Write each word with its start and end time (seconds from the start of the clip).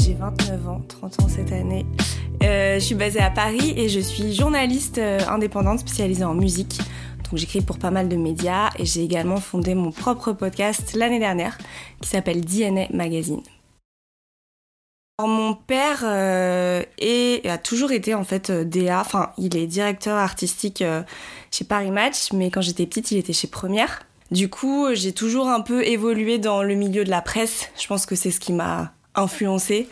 J'ai 0.00 0.14
29 0.14 0.68
ans, 0.68 0.80
30 0.88 1.22
ans 1.22 1.28
cette 1.28 1.52
année. 1.52 1.84
Euh, 2.42 2.74
je 2.74 2.84
suis 2.84 2.94
basée 2.94 3.20
à 3.20 3.30
Paris 3.30 3.74
et 3.76 3.90
je 3.90 4.00
suis 4.00 4.32
journaliste 4.32 4.96
euh, 4.96 5.20
indépendante 5.28 5.80
spécialisée 5.80 6.24
en 6.24 6.34
musique. 6.34 6.78
Donc 7.24 7.36
j'écris 7.36 7.60
pour 7.60 7.78
pas 7.78 7.90
mal 7.90 8.08
de 8.08 8.16
médias 8.16 8.70
et 8.78 8.86
j'ai 8.86 9.04
également 9.04 9.36
fondé 9.36 9.74
mon 9.74 9.90
propre 9.90 10.32
podcast 10.32 10.94
l'année 10.94 11.18
dernière 11.18 11.58
qui 12.00 12.08
s'appelle 12.08 12.42
DNA 12.42 12.86
Magazine. 12.94 13.42
mon 15.20 15.54
père 15.54 16.00
euh, 16.04 16.82
a 17.44 17.58
toujours 17.58 17.92
été 17.92 18.14
en 18.14 18.24
fait 18.24 18.50
DA, 18.50 19.00
enfin 19.00 19.32
il 19.36 19.56
est 19.58 19.66
directeur 19.66 20.16
artistique 20.16 20.82
chez 21.50 21.64
Paris 21.64 21.90
Match, 21.90 22.32
mais 22.32 22.50
quand 22.50 22.62
j'étais 22.62 22.86
petite 22.86 23.10
il 23.10 23.18
était 23.18 23.34
chez 23.34 23.48
Première. 23.48 24.06
Du 24.30 24.48
coup, 24.48 24.86
j'ai 24.94 25.12
toujours 25.12 25.48
un 25.48 25.60
peu 25.60 25.84
évolué 25.86 26.38
dans 26.38 26.62
le 26.62 26.74
milieu 26.74 27.04
de 27.04 27.10
la 27.10 27.20
presse. 27.20 27.68
Je 27.78 27.86
pense 27.86 28.06
que 28.06 28.14
c'est 28.14 28.30
ce 28.30 28.40
qui 28.40 28.54
m'a 28.54 28.94
influencé 29.14 29.88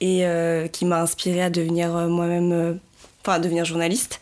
et 0.00 0.26
euh, 0.26 0.66
qui 0.66 0.84
m'a 0.84 1.02
inspiré 1.02 1.42
à 1.42 1.50
devenir 1.50 1.94
euh, 1.94 2.08
moi-même, 2.08 2.52
euh, 2.52 2.74
enfin 3.22 3.34
à 3.34 3.38
devenir 3.38 3.64
journaliste. 3.64 4.20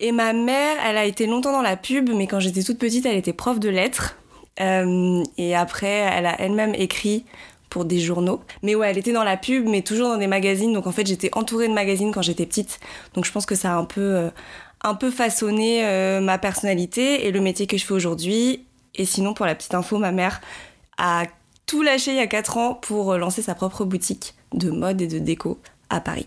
Et 0.00 0.12
ma 0.12 0.32
mère, 0.32 0.76
elle 0.86 0.96
a 0.96 1.04
été 1.04 1.26
longtemps 1.26 1.52
dans 1.52 1.62
la 1.62 1.76
pub, 1.76 2.10
mais 2.10 2.26
quand 2.26 2.38
j'étais 2.38 2.62
toute 2.62 2.78
petite, 2.78 3.04
elle 3.04 3.16
était 3.16 3.32
prof 3.32 3.58
de 3.58 3.68
lettres. 3.68 4.16
et 4.60 5.54
après, 5.56 5.88
elle 5.88 6.26
a 6.26 6.40
elle-même 6.40 6.74
écrit 6.74 7.24
pour 7.68 7.84
des 7.84 7.98
journaux. 7.98 8.40
Mais 8.62 8.76
ouais, 8.76 8.90
elle 8.90 8.98
était 8.98 9.12
dans 9.12 9.24
la 9.24 9.36
pub, 9.36 9.66
mais 9.68 9.82
toujours 9.82 10.08
dans 10.08 10.16
des 10.16 10.28
magazines. 10.28 10.72
Donc 10.72 10.86
en 10.86 10.92
fait, 10.92 11.06
j'étais 11.06 11.30
entourée 11.36 11.66
de 11.66 11.72
magazines 11.72 12.12
quand 12.12 12.22
j'étais 12.22 12.46
petite. 12.46 12.78
Donc 13.14 13.24
je 13.24 13.32
pense 13.32 13.44
que 13.44 13.56
ça 13.56 13.74
a 13.74 13.76
un 13.76 13.84
peu, 13.84 14.30
un 14.82 14.94
peu 14.94 15.10
façonné 15.10 15.82
ma 16.20 16.38
personnalité 16.38 17.26
et 17.26 17.32
le 17.32 17.40
métier 17.40 17.66
que 17.66 17.76
je 17.76 17.84
fais 17.84 17.94
aujourd'hui. 17.94 18.64
Et 18.94 19.04
sinon, 19.04 19.34
pour 19.34 19.46
la 19.46 19.56
petite 19.56 19.74
info, 19.74 19.98
ma 19.98 20.12
mère 20.12 20.40
a 20.96 21.24
tout 21.68 21.82
lâché 21.82 22.12
il 22.12 22.16
y 22.16 22.20
a 22.20 22.26
4 22.26 22.56
ans 22.56 22.74
pour 22.74 23.16
lancer 23.16 23.42
sa 23.42 23.54
propre 23.54 23.84
boutique 23.84 24.34
de 24.52 24.70
mode 24.70 25.02
et 25.02 25.06
de 25.06 25.18
déco 25.18 25.60
à 25.90 26.00
Paris. 26.00 26.26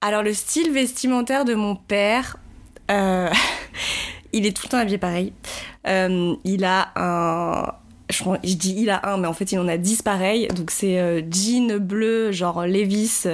Alors 0.00 0.22
le 0.22 0.32
style 0.32 0.72
vestimentaire 0.72 1.44
de 1.44 1.54
mon 1.54 1.76
père, 1.76 2.38
euh, 2.90 3.30
il 4.32 4.46
est 4.46 4.56
tout 4.56 4.62
le 4.64 4.70
temps 4.70 4.78
habillé 4.78 4.98
pareil. 4.98 5.32
Euh, 5.86 6.34
il 6.42 6.64
a 6.64 6.90
un... 6.96 7.74
Je, 8.10 8.54
dis 8.54 8.74
il 8.78 8.90
a 8.90 9.08
un, 9.08 9.18
mais 9.18 9.28
en 9.28 9.32
fait 9.32 9.52
il 9.52 9.58
en 9.58 9.68
a 9.68 9.76
10 9.76 10.02
pareils. 10.02 10.48
Donc 10.48 10.70
c'est 10.70 10.98
euh, 10.98 11.20
jean 11.30 11.78
bleu, 11.78 12.32
genre 12.32 12.66
Levis, 12.66 13.26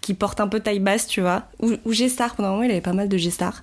qui 0.00 0.14
porte 0.14 0.40
un 0.40 0.48
peu 0.48 0.60
taille 0.60 0.80
basse, 0.80 1.06
tu 1.06 1.20
vois. 1.20 1.44
Ou, 1.60 1.74
ou 1.84 1.92
G-Star, 1.92 2.34
pendant 2.34 2.48
un 2.48 2.52
moment 2.52 2.64
il 2.64 2.70
avait 2.70 2.80
pas 2.80 2.94
mal 2.94 3.08
de 3.08 3.18
G-Star. 3.18 3.62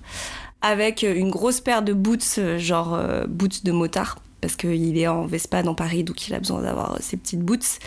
Avec 0.62 1.02
une 1.02 1.30
grosse 1.30 1.60
paire 1.60 1.82
de 1.82 1.92
boots, 1.92 2.38
genre 2.58 2.96
boots 3.26 3.64
de 3.64 3.72
motard 3.72 4.21
parce 4.42 4.56
qu'il 4.56 4.98
est 4.98 5.06
en 5.06 5.24
Vespa 5.24 5.62
dans 5.62 5.74
Paris, 5.74 6.02
donc 6.02 6.28
il 6.28 6.34
a 6.34 6.38
besoin 6.38 6.60
d'avoir 6.60 6.98
ses 7.00 7.16
petites 7.16 7.40
boots. 7.40 7.78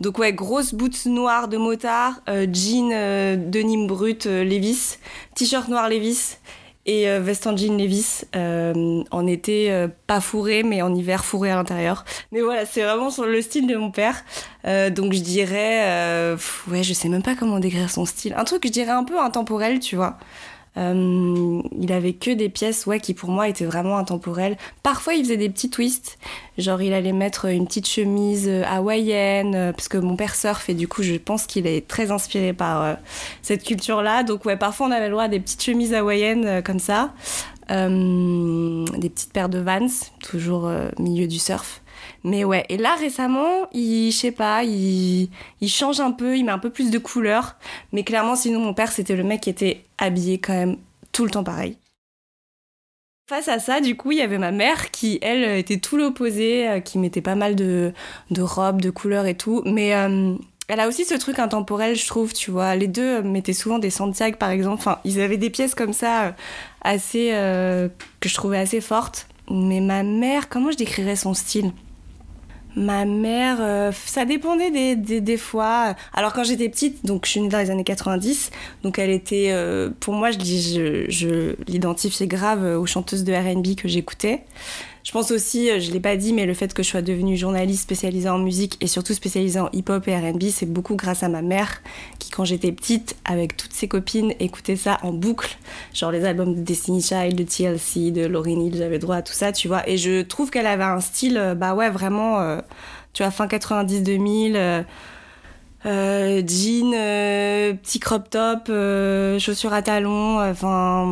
Donc 0.00 0.18
ouais, 0.18 0.32
grosses 0.32 0.74
boots 0.74 1.06
noires 1.06 1.48
de 1.48 1.56
motard, 1.56 2.20
euh, 2.28 2.46
jean 2.52 2.90
euh, 2.92 3.36
denim 3.36 3.86
brut 3.86 4.26
euh, 4.26 4.42
Levis, 4.42 4.98
t-shirt 5.36 5.68
noir 5.68 5.88
Levis 5.88 6.38
et 6.84 7.06
veste 7.20 7.46
en 7.46 7.56
jean 7.56 7.78
Levis. 7.78 8.24
en 8.34 9.26
été, 9.28 9.86
pas 10.08 10.20
fourré, 10.20 10.64
mais 10.64 10.82
en 10.82 10.92
hiver 10.92 11.24
fourré 11.24 11.52
à 11.52 11.54
l'intérieur. 11.54 12.04
Mais 12.32 12.40
voilà, 12.40 12.66
c'est 12.66 12.82
vraiment 12.82 13.08
sur 13.08 13.24
le 13.24 13.40
style 13.40 13.68
de 13.68 13.76
mon 13.76 13.92
père. 13.92 14.24
donc 14.64 15.12
je 15.12 15.20
dirais, 15.20 16.34
ouais, 16.66 16.82
je 16.82 16.92
sais 16.92 17.08
même 17.08 17.22
pas 17.22 17.36
comment 17.36 17.60
décrire 17.60 17.88
son 17.88 18.04
style. 18.04 18.34
Un 18.36 18.42
truc, 18.42 18.66
je 18.66 18.72
dirais 18.72 18.90
un 18.90 19.04
peu 19.04 19.20
intemporel, 19.20 19.78
tu 19.78 19.94
vois. 19.94 20.18
Euh, 20.78 21.60
il 21.78 21.92
avait 21.92 22.14
que 22.14 22.30
des 22.30 22.48
pièces 22.48 22.86
ouais, 22.86 22.98
qui 22.98 23.12
pour 23.12 23.28
moi 23.28 23.48
étaient 23.48 23.66
vraiment 23.66 23.98
intemporelles. 23.98 24.56
Parfois 24.82 25.14
il 25.14 25.24
faisait 25.24 25.36
des 25.36 25.50
petits 25.50 25.68
twists, 25.68 26.18
genre 26.56 26.80
il 26.80 26.94
allait 26.94 27.12
mettre 27.12 27.44
une 27.44 27.66
petite 27.66 27.86
chemise 27.86 28.48
euh, 28.48 28.62
hawaïenne, 28.64 29.54
euh, 29.54 29.72
parce 29.72 29.88
que 29.88 29.98
mon 29.98 30.16
père 30.16 30.34
surfe 30.34 30.70
et 30.70 30.74
du 30.74 30.88
coup 30.88 31.02
je 31.02 31.14
pense 31.16 31.46
qu'il 31.46 31.66
est 31.66 31.86
très 31.86 32.10
inspiré 32.10 32.54
par 32.54 32.96
cette 33.42 33.64
culture-là. 33.64 34.22
Donc 34.22 34.46
ouais, 34.46 34.56
parfois 34.56 34.86
on 34.86 34.90
avait 34.92 35.06
le 35.06 35.12
droit 35.12 35.24
à 35.24 35.28
des 35.28 35.40
petites 35.40 35.62
chemises 35.62 35.92
hawaïennes 35.92 36.62
comme 36.62 36.78
ça, 36.78 37.12
des 37.68 39.10
petites 39.10 39.32
paires 39.32 39.48
de 39.50 39.58
Vans, 39.58 39.86
toujours 40.20 40.70
milieu 40.98 41.26
du 41.26 41.38
surf. 41.38 41.81
Mais 42.24 42.44
ouais, 42.44 42.64
et 42.68 42.76
là 42.76 42.94
récemment, 42.94 43.68
il, 43.72 44.12
je 44.12 44.16
sais 44.16 44.32
pas, 44.32 44.62
il, 44.62 45.28
il 45.60 45.68
change 45.68 46.00
un 46.00 46.12
peu, 46.12 46.36
il 46.36 46.44
met 46.44 46.52
un 46.52 46.58
peu 46.58 46.70
plus 46.70 46.90
de 46.90 46.98
couleurs. 46.98 47.56
Mais 47.92 48.04
clairement, 48.04 48.36
sinon, 48.36 48.60
mon 48.60 48.74
père, 48.74 48.92
c'était 48.92 49.16
le 49.16 49.24
mec 49.24 49.40
qui 49.42 49.50
était 49.50 49.84
habillé 49.98 50.38
quand 50.38 50.52
même 50.52 50.76
tout 51.10 51.24
le 51.24 51.30
temps 51.30 51.44
pareil. 51.44 51.76
Face 53.28 53.48
à 53.48 53.58
ça, 53.58 53.80
du 53.80 53.96
coup, 53.96 54.12
il 54.12 54.18
y 54.18 54.22
avait 54.22 54.38
ma 54.38 54.50
mère 54.50 54.90
qui, 54.90 55.18
elle, 55.22 55.44
était 55.58 55.78
tout 55.78 55.96
l'opposé, 55.96 56.68
euh, 56.68 56.80
qui 56.80 56.98
mettait 56.98 57.20
pas 57.20 57.34
mal 57.34 57.56
de, 57.56 57.92
de 58.30 58.42
robes, 58.42 58.82
de 58.82 58.90
couleurs 58.90 59.26
et 59.26 59.36
tout. 59.36 59.62
Mais 59.64 59.94
euh, 59.94 60.34
elle 60.68 60.80
a 60.80 60.88
aussi 60.88 61.04
ce 61.04 61.14
truc 61.14 61.38
intemporel, 61.38 61.96
je 61.96 62.06
trouve, 62.06 62.32
tu 62.32 62.50
vois. 62.50 62.74
Les 62.76 62.88
deux 62.88 63.22
mettaient 63.22 63.52
souvent 63.52 63.78
des 63.78 63.90
Santiago, 63.90 64.36
par 64.38 64.50
exemple. 64.50 64.76
Enfin, 64.78 64.98
ils 65.04 65.20
avaient 65.20 65.38
des 65.38 65.50
pièces 65.50 65.74
comme 65.74 65.92
ça, 65.92 66.24
euh, 66.24 66.30
assez. 66.82 67.28
que 68.20 68.28
je 68.28 68.34
trouvais 68.34 68.58
assez 68.58 68.80
fortes. 68.80 69.28
Mais 69.50 69.80
ma 69.80 70.02
mère, 70.02 70.48
comment 70.48 70.70
je 70.70 70.76
décrirais 70.76 71.16
son 71.16 71.34
style? 71.34 71.72
Ma 72.74 73.04
mère, 73.04 73.58
euh, 73.60 73.92
ça 73.92 74.24
dépendait 74.24 74.70
des, 74.70 74.96
des, 74.96 75.20
des, 75.20 75.36
fois. 75.36 75.94
Alors 76.14 76.32
quand 76.32 76.44
j'étais 76.44 76.68
petite, 76.68 77.04
donc 77.04 77.26
je 77.26 77.32
suis 77.32 77.40
née 77.40 77.48
dans 77.48 77.58
les 77.58 77.70
années 77.70 77.84
90, 77.84 78.50
donc 78.82 78.98
elle 78.98 79.10
était, 79.10 79.48
euh, 79.50 79.90
pour 80.00 80.14
moi, 80.14 80.30
je, 80.30 80.38
je, 80.38 81.04
je 81.08 81.56
l'identifiais 81.66 82.26
grave 82.26 82.64
aux 82.78 82.86
chanteuses 82.86 83.24
de 83.24 83.32
R&B 83.32 83.74
que 83.76 83.88
j'écoutais. 83.88 84.44
Je 85.04 85.10
pense 85.10 85.32
aussi, 85.32 85.68
euh, 85.70 85.80
je 85.80 85.90
l'ai 85.90 86.00
pas 86.00 86.16
dit, 86.16 86.32
mais 86.32 86.46
le 86.46 86.54
fait 86.54 86.72
que 86.72 86.82
je 86.82 86.88
sois 86.88 87.02
devenue 87.02 87.36
journaliste 87.36 87.82
spécialisée 87.82 88.28
en 88.28 88.38
musique 88.38 88.76
et 88.80 88.86
surtout 88.86 89.14
spécialisée 89.14 89.58
en 89.58 89.68
hip-hop 89.72 90.06
et 90.06 90.16
R&B, 90.16 90.44
c'est 90.50 90.66
beaucoup 90.66 90.94
grâce 90.94 91.22
à 91.22 91.28
ma 91.28 91.42
mère 91.42 91.82
qui, 92.20 92.30
quand 92.30 92.44
j'étais 92.44 92.70
petite, 92.70 93.16
avec 93.24 93.56
toutes 93.56 93.72
ses 93.72 93.88
copines, 93.88 94.32
écoutait 94.38 94.76
ça 94.76 94.98
en 95.02 95.12
boucle, 95.12 95.58
genre 95.92 96.12
les 96.12 96.24
albums 96.24 96.54
de 96.54 96.60
Destiny 96.60 97.02
Child, 97.02 97.34
de 97.34 97.42
TLC, 97.42 98.12
de 98.12 98.26
Lauryn 98.26 98.60
Hill, 98.60 98.76
j'avais 98.76 99.00
droit 99.00 99.16
à 99.16 99.22
tout 99.22 99.32
ça, 99.32 99.50
tu 99.50 99.66
vois. 99.66 99.88
Et 99.88 99.96
je 99.96 100.22
trouve 100.22 100.50
qu'elle 100.50 100.66
avait 100.66 100.84
un 100.84 101.00
style, 101.00 101.36
euh, 101.36 101.54
bah 101.54 101.74
ouais, 101.74 101.90
vraiment, 101.90 102.40
euh, 102.40 102.60
tu 103.12 103.24
vois, 103.24 103.32
fin 103.32 103.46
90-2000 103.46 104.52
euh, 104.54 104.82
jean, 105.84 106.92
euh, 106.94 107.72
petit 107.74 107.98
crop 107.98 108.30
top, 108.30 108.68
euh, 108.68 109.38
chaussures 109.38 109.72
à 109.72 109.82
talons, 109.82 110.40
enfin 110.40 111.06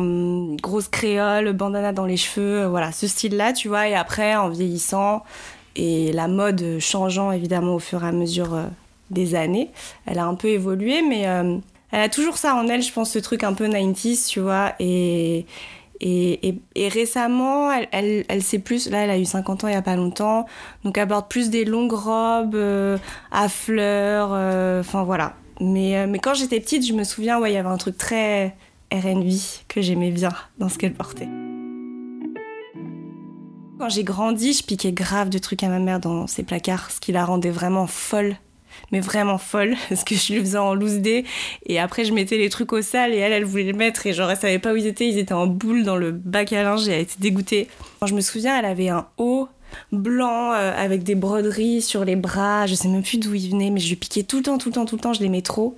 grosse 0.61 0.87
créole, 0.87 1.51
bandana 1.53 1.91
dans 1.91 2.05
les 2.05 2.17
cheveux, 2.17 2.65
voilà 2.65 2.91
ce 2.91 3.07
style-là, 3.07 3.53
tu 3.53 3.67
vois. 3.67 3.87
Et 3.87 3.95
après, 3.95 4.35
en 4.35 4.49
vieillissant 4.49 5.23
et 5.75 6.11
la 6.11 6.27
mode 6.27 6.79
changeant 6.79 7.31
évidemment 7.31 7.75
au 7.75 7.79
fur 7.79 8.03
et 8.03 8.07
à 8.07 8.11
mesure 8.11 8.57
des 9.09 9.35
années, 9.35 9.69
elle 10.05 10.19
a 10.19 10.25
un 10.25 10.35
peu 10.35 10.49
évolué, 10.49 11.01
mais 11.01 11.21
elle 11.91 12.01
a 12.01 12.09
toujours 12.09 12.37
ça 12.37 12.55
en 12.55 12.67
elle, 12.67 12.81
je 12.81 12.91
pense, 12.91 13.11
ce 13.11 13.19
truc 13.19 13.43
un 13.43 13.53
peu 13.53 13.67
90s, 13.67 14.27
tu 14.27 14.39
vois. 14.39 14.73
Et 14.79 15.45
et, 16.01 16.87
récemment, 16.89 17.71
elle, 17.71 18.25
elle, 18.27 18.41
sait 18.43 18.59
plus, 18.59 18.89
là 18.89 19.03
elle 19.03 19.09
a 19.09 19.19
eu 19.19 19.25
50 19.25 19.63
ans 19.63 19.67
il 19.67 19.71
n'y 19.71 19.77
a 19.77 19.83
pas 19.83 19.95
longtemps, 19.95 20.47
donc 20.83 20.97
elle 20.97 21.07
porte 21.07 21.29
plus 21.29 21.49
des 21.49 21.63
longues 21.63 21.93
robes 21.93 22.55
euh, 22.55 22.97
à 23.31 23.47
fleurs, 23.49 24.31
euh, 24.33 24.81
enfin 24.81 25.03
voilà. 25.03 25.35
Mais, 25.59 25.97
euh, 25.97 26.07
mais 26.07 26.17
quand 26.17 26.33
j'étais 26.33 26.59
petite, 26.59 26.85
je 26.85 26.93
me 26.93 27.03
souviens, 27.03 27.39
ouais, 27.39 27.51
il 27.51 27.53
y 27.53 27.57
avait 27.57 27.69
un 27.69 27.77
truc 27.77 27.97
très 27.97 28.55
RB 28.91 29.29
que 29.67 29.81
j'aimais 29.81 30.09
bien 30.09 30.31
dans 30.57 30.69
ce 30.69 30.79
qu'elle 30.79 30.93
portait. 30.93 31.29
Quand 33.77 33.89
j'ai 33.89 34.03
grandi, 34.03 34.53
je 34.53 34.63
piquais 34.63 34.91
grave 34.91 35.29
de 35.29 35.37
trucs 35.37 35.63
à 35.63 35.69
ma 35.69 35.79
mère 35.79 35.99
dans 35.99 36.25
ses 36.25 36.43
placards, 36.43 36.89
ce 36.89 36.99
qui 36.99 37.11
la 37.11 37.25
rendait 37.25 37.51
vraiment 37.51 37.85
folle 37.85 38.35
mais 38.91 38.99
vraiment 38.99 39.37
folle, 39.37 39.75
parce 39.89 40.03
que 40.03 40.15
je 40.15 40.33
lui 40.33 40.39
faisais 40.39 40.57
en 40.57 40.73
loose 40.73 40.99
day, 40.99 41.23
et 41.65 41.79
après 41.79 42.05
je 42.05 42.13
mettais 42.13 42.37
les 42.37 42.49
trucs 42.49 42.73
au 42.73 42.81
sale, 42.81 43.13
et 43.13 43.17
elle, 43.17 43.33
elle 43.33 43.45
voulait 43.45 43.63
les 43.63 43.73
mettre, 43.73 44.05
et 44.07 44.13
genre 44.13 44.29
elle 44.29 44.37
savait 44.37 44.59
pas 44.59 44.73
où 44.73 44.75
ils 44.75 44.87
étaient, 44.87 45.07
ils 45.07 45.17
étaient 45.17 45.33
en 45.33 45.47
boule 45.47 45.83
dans 45.83 45.97
le 45.97 46.11
bac 46.11 46.53
à 46.53 46.63
linge, 46.63 46.87
et 46.87 46.93
elle 46.93 47.01
était 47.01 47.19
dégoûtée. 47.19 47.67
je 48.05 48.13
me 48.13 48.21
souviens, 48.21 48.57
elle 48.57 48.65
avait 48.65 48.89
un 48.89 49.07
haut 49.17 49.47
blanc 49.91 50.53
euh, 50.53 50.73
avec 50.75 51.03
des 51.03 51.15
broderies 51.15 51.81
sur 51.81 52.05
les 52.05 52.15
bras, 52.15 52.67
je 52.67 52.75
sais 52.75 52.87
même 52.87 53.03
plus 53.03 53.17
d'où 53.17 53.33
il 53.33 53.49
venait, 53.49 53.69
mais 53.69 53.79
je 53.79 53.89
lui 53.89 53.95
piquais 53.95 54.23
tout 54.23 54.37
le 54.37 54.43
temps, 54.43 54.57
tout 54.57 54.69
le 54.69 54.75
temps, 54.75 54.85
tout 54.85 54.95
le 54.95 55.01
temps, 55.01 55.13
je 55.13 55.21
l'aimais 55.21 55.41
trop. 55.41 55.75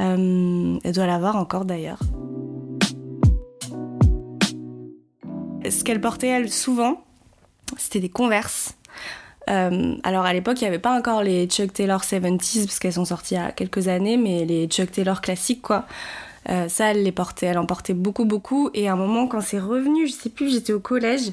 Euh, 0.00 0.78
elle 0.82 0.92
doit 0.92 1.06
l'avoir 1.06 1.36
encore 1.36 1.64
d'ailleurs. 1.64 2.00
Ce 5.68 5.84
qu'elle 5.84 6.00
portait 6.00 6.28
elle 6.28 6.50
souvent, 6.50 7.04
c'était 7.76 8.00
des 8.00 8.08
converses 8.08 8.76
euh, 9.50 9.94
alors 10.04 10.24
à 10.24 10.32
l'époque, 10.32 10.60
il 10.60 10.64
n'y 10.64 10.68
avait 10.68 10.78
pas 10.78 10.96
encore 10.96 11.22
les 11.22 11.46
Chuck 11.46 11.72
Taylor 11.72 12.00
70s 12.02 12.66
parce 12.66 12.78
qu'elles 12.78 12.92
sont 12.92 13.04
sorties 13.04 13.34
il 13.34 13.38
y 13.38 13.40
a 13.40 13.50
quelques 13.50 13.88
années, 13.88 14.16
mais 14.16 14.44
les 14.44 14.66
Chuck 14.66 14.90
Taylor 14.90 15.20
classiques 15.20 15.62
quoi. 15.62 15.86
Euh, 16.48 16.68
ça, 16.68 16.90
elle 16.90 17.02
les 17.02 17.12
portait, 17.12 17.46
elle 17.46 17.58
en 17.58 17.66
portait 17.66 17.94
beaucoup, 17.94 18.24
beaucoup. 18.24 18.70
Et 18.74 18.88
à 18.88 18.92
un 18.92 18.96
moment, 18.96 19.26
quand 19.26 19.40
c'est 19.40 19.60
revenu, 19.60 20.06
je 20.08 20.12
sais 20.12 20.30
plus, 20.30 20.52
j'étais 20.52 20.72
au 20.72 20.80
collège. 20.80 21.32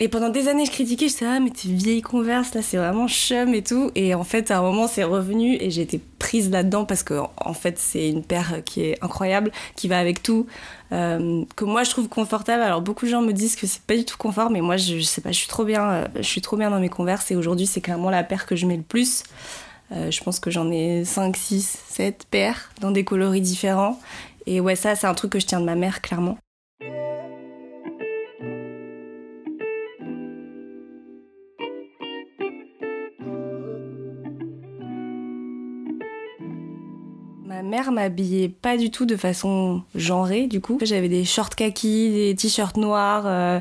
Et 0.00 0.08
pendant 0.08 0.28
des 0.28 0.48
années, 0.48 0.64
je 0.64 0.70
critiquais, 0.70 1.08
je 1.08 1.14
disais, 1.14 1.26
ah, 1.26 1.40
mais 1.40 1.50
tes 1.50 1.68
vieilles 1.68 2.02
converses, 2.02 2.54
là, 2.54 2.62
c'est 2.62 2.76
vraiment 2.76 3.08
chum 3.08 3.52
et 3.54 3.62
tout. 3.62 3.90
Et 3.96 4.14
en 4.14 4.22
fait, 4.22 4.50
à 4.50 4.58
un 4.58 4.62
moment, 4.62 4.86
c'est 4.86 5.02
revenu 5.02 5.56
et 5.60 5.70
j'étais 5.70 6.00
prise 6.18 6.50
là-dedans 6.50 6.84
parce 6.84 7.02
que 7.02 7.14
en 7.36 7.54
fait 7.54 7.78
c'est 7.78 8.08
une 8.08 8.22
paire 8.22 8.62
qui 8.64 8.82
est 8.82 9.02
incroyable, 9.02 9.50
qui 9.76 9.88
va 9.88 9.98
avec 9.98 10.22
tout, 10.22 10.46
euh, 10.92 11.44
que 11.56 11.64
moi 11.64 11.84
je 11.84 11.90
trouve 11.90 12.08
confortable. 12.08 12.62
Alors 12.62 12.82
beaucoup 12.82 13.06
de 13.06 13.10
gens 13.10 13.22
me 13.22 13.32
disent 13.32 13.56
que 13.56 13.66
c'est 13.66 13.82
pas 13.82 13.96
du 13.96 14.04
tout 14.04 14.16
confort, 14.18 14.50
mais 14.50 14.60
moi 14.60 14.76
je, 14.76 15.00
sais 15.00 15.20
pas, 15.20 15.32
je 15.32 15.38
suis 15.38 15.48
trop 15.48 15.64
bien, 15.64 15.90
euh, 15.90 16.04
je 16.16 16.22
suis 16.22 16.42
trop 16.42 16.56
bien 16.56 16.70
dans 16.70 16.80
mes 16.80 16.88
converses 16.88 17.30
et 17.30 17.36
aujourd'hui 17.36 17.66
c'est 17.66 17.80
clairement 17.80 18.10
la 18.10 18.24
paire 18.24 18.46
que 18.46 18.56
je 18.56 18.66
mets 18.66 18.76
le 18.76 18.82
plus. 18.82 19.22
Euh, 19.92 20.10
je 20.10 20.22
pense 20.22 20.38
que 20.38 20.50
j'en 20.50 20.70
ai 20.70 21.04
5, 21.04 21.34
6, 21.34 21.78
7 21.88 22.26
paires 22.30 22.70
dans 22.80 22.90
des 22.90 23.04
coloris 23.04 23.40
différents. 23.40 23.98
Et 24.46 24.60
ouais, 24.60 24.76
ça 24.76 24.96
c'est 24.96 25.06
un 25.06 25.14
truc 25.14 25.32
que 25.32 25.40
je 25.40 25.46
tiens 25.46 25.60
de 25.60 25.66
ma 25.66 25.76
mère 25.76 26.02
clairement. 26.02 26.36
Mère 37.68 37.92
m'habillait 37.92 38.48
pas 38.48 38.76
du 38.76 38.90
tout 38.90 39.06
de 39.06 39.16
façon 39.16 39.82
genrée, 39.94 40.46
du 40.46 40.60
coup. 40.60 40.78
J'avais 40.82 41.08
des 41.08 41.24
shorts 41.24 41.50
kaki, 41.50 42.10
des 42.10 42.34
t-shirts 42.34 42.76
noirs. 42.76 43.24
Euh, 43.26 43.60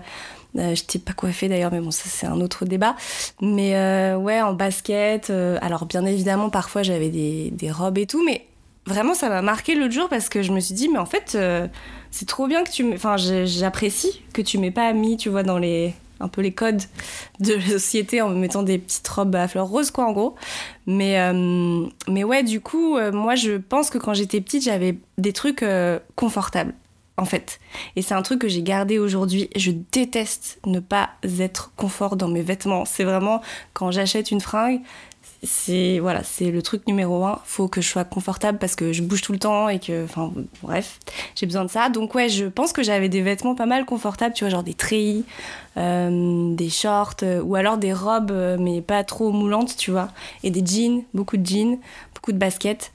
euh, 0.57 0.75
J'étais 0.75 0.99
pas 0.99 1.13
coiffée 1.13 1.47
d'ailleurs, 1.47 1.71
mais 1.71 1.79
bon, 1.79 1.91
ça 1.91 2.05
c'est 2.07 2.27
un 2.27 2.39
autre 2.41 2.65
débat. 2.65 2.95
Mais 3.41 3.75
euh, 3.75 4.17
ouais, 4.17 4.41
en 4.41 4.53
basket. 4.53 5.29
Euh, 5.29 5.57
alors, 5.61 5.85
bien 5.85 6.05
évidemment, 6.05 6.49
parfois 6.49 6.83
j'avais 6.83 7.09
des, 7.09 7.51
des, 7.51 7.71
robes 7.71 7.97
et 7.97 8.07
tout, 8.07 8.23
mais 8.25 8.45
vraiment 8.85 9.13
ça 9.13 9.29
m'a 9.29 9.41
marqué 9.41 9.75
l'autre 9.75 9.93
jour 9.93 10.09
parce 10.09 10.29
que 10.29 10.41
je 10.41 10.51
me 10.51 10.59
suis 10.59 10.73
dit, 10.73 10.89
mais 10.89 10.99
en 10.99 11.05
fait, 11.05 11.37
c'est 12.11 12.27
trop 12.27 12.47
bien 12.47 12.63
que 12.63 12.71
tu. 12.71 12.93
Enfin, 12.93 13.15
j'apprécie 13.17 14.21
que 14.33 14.41
tu 14.41 14.57
m'aies 14.57 14.71
pas 14.71 14.93
mis, 14.93 15.17
tu 15.17 15.29
vois, 15.29 15.43
dans 15.43 15.59
les 15.59 15.93
un 16.19 16.27
peu 16.27 16.41
les 16.41 16.53
codes 16.53 16.81
de 17.39 17.53
la 17.53 17.67
société 17.79 18.21
en 18.21 18.29
me 18.29 18.35
mettant 18.35 18.63
des 18.63 18.77
petites 18.77 19.07
robes 19.07 19.35
à 19.35 19.47
fleurs 19.47 19.67
roses, 19.67 19.91
quoi, 19.91 20.05
en 20.05 20.11
gros. 20.11 20.35
Mais, 20.85 21.19
euh, 21.19 21.85
mais 22.07 22.23
ouais, 22.23 22.43
du 22.43 22.61
coup, 22.61 22.97
euh, 22.97 23.11
moi, 23.11 23.35
je 23.35 23.53
pense 23.53 23.89
que 23.89 23.97
quand 23.97 24.13
j'étais 24.13 24.41
petite, 24.41 24.63
j'avais 24.63 24.97
des 25.17 25.33
trucs 25.33 25.63
euh, 25.63 25.99
confortables, 26.15 26.73
en 27.17 27.25
fait. 27.25 27.59
Et 27.95 28.01
c'est 28.01 28.13
un 28.13 28.21
truc 28.21 28.39
que 28.39 28.47
j'ai 28.47 28.63
gardé 28.63 28.99
aujourd'hui. 28.99 29.49
Je 29.55 29.71
déteste 29.91 30.59
ne 30.65 30.79
pas 30.79 31.11
être 31.39 31.71
confort 31.75 32.15
dans 32.15 32.27
mes 32.27 32.41
vêtements. 32.41 32.85
C'est 32.85 33.03
vraiment, 33.03 33.41
quand 33.73 33.91
j'achète 33.91 34.31
une 34.31 34.41
fringue, 34.41 34.81
c'est 35.43 35.99
voilà, 35.99 36.23
c'est 36.23 36.49
le 36.49 36.61
truc 36.61 36.87
numéro 36.87 37.23
un. 37.25 37.39
Faut 37.45 37.67
que 37.67 37.81
je 37.81 37.87
sois 37.87 38.03
confortable 38.03 38.57
parce 38.57 38.75
que 38.75 38.91
je 38.91 39.03
bouge 39.03 39.21
tout 39.21 39.31
le 39.31 39.39
temps 39.39 39.69
et 39.69 39.79
que, 39.79 40.03
enfin, 40.03 40.31
bref, 40.63 40.99
j'ai 41.35 41.45
besoin 41.45 41.63
de 41.63 41.69
ça. 41.69 41.89
Donc 41.89 42.15
ouais, 42.15 42.29
je 42.29 42.45
pense 42.45 42.73
que 42.73 42.81
j'avais 42.81 43.09
des 43.09 43.21
vêtements 43.21 43.55
pas 43.55 43.67
mal 43.67 43.85
confortables, 43.85 44.33
tu 44.33 44.43
vois, 44.43 44.49
genre 44.49 44.63
des 44.63 44.73
treillis, 44.73 45.25
euh, 45.77 46.55
des 46.55 46.69
shorts 46.69 47.17
euh, 47.21 47.41
ou 47.41 47.55
alors 47.55 47.77
des 47.77 47.93
robes 47.93 48.31
euh, 48.31 48.57
mais 48.59 48.81
pas 48.81 49.03
trop 49.03 49.31
moulantes, 49.31 49.77
tu 49.77 49.91
vois, 49.91 50.09
et 50.43 50.49
des 50.49 50.65
jeans, 50.65 51.03
beaucoup 51.13 51.37
de 51.37 51.45
jeans, 51.45 51.77
beaucoup 52.15 52.31
de 52.31 52.37
baskets. 52.37 52.91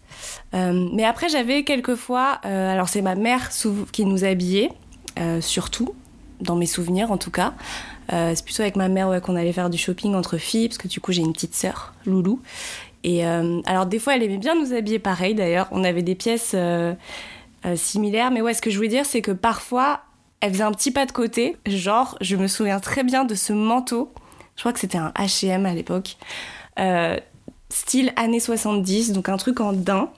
mais 0.52 1.04
après, 1.04 1.28
j'avais 1.28 1.62
quelquefois, 1.62 2.40
alors 2.42 2.88
c'est 2.88 3.02
ma 3.02 3.14
mère 3.14 3.50
qui 3.92 4.04
nous 4.04 4.24
habillait, 4.24 4.70
surtout 5.40 5.94
dans 6.40 6.56
mes 6.56 6.66
souvenirs 6.66 7.10
en 7.12 7.16
tout 7.16 7.30
cas. 7.30 7.54
Euh, 8.12 8.32
c'est 8.34 8.44
plutôt 8.44 8.62
avec 8.62 8.76
ma 8.76 8.88
mère 8.88 9.20
qu'on 9.22 9.36
allait 9.36 9.52
faire 9.52 9.70
du 9.70 9.78
shopping 9.78 10.14
entre 10.14 10.36
filles, 10.38 10.68
parce 10.68 10.78
que 10.78 10.88
du 10.88 11.00
coup 11.00 11.12
j'ai 11.12 11.22
une 11.22 11.32
petite 11.32 11.54
sœur, 11.54 11.94
Loulou. 12.06 12.40
Et 13.04 13.26
euh, 13.26 13.60
alors 13.66 13.86
des 13.86 13.98
fois 13.98 14.16
elle 14.16 14.22
aimait 14.22 14.38
bien 14.38 14.54
nous 14.54 14.72
habiller 14.72 14.98
pareil 14.98 15.34
d'ailleurs. 15.34 15.68
On 15.70 15.84
avait 15.84 16.02
des 16.02 16.14
pièces 16.14 16.52
euh, 16.54 16.94
similaires, 17.74 18.30
mais 18.30 18.40
ouais, 18.40 18.54
ce 18.54 18.62
que 18.62 18.70
je 18.70 18.76
voulais 18.76 18.88
dire 18.88 19.06
c'est 19.06 19.22
que 19.22 19.32
parfois 19.32 20.00
elle 20.40 20.52
faisait 20.52 20.64
un 20.64 20.72
petit 20.72 20.90
pas 20.90 21.06
de 21.06 21.12
côté. 21.12 21.56
Genre, 21.66 22.16
je 22.20 22.36
me 22.36 22.48
souviens 22.48 22.80
très 22.80 23.04
bien 23.04 23.24
de 23.24 23.34
ce 23.34 23.52
manteau. 23.52 24.12
Je 24.56 24.62
crois 24.62 24.72
que 24.72 24.80
c'était 24.80 24.98
un 24.98 25.12
H&M 25.16 25.66
à 25.66 25.74
l'époque. 25.74 26.16
style 27.70 28.12
années 28.16 28.40
70, 28.40 29.12
donc 29.12 29.28
un 29.28 29.36
truc 29.36 29.60
en 29.60 29.72
daim 29.72 30.10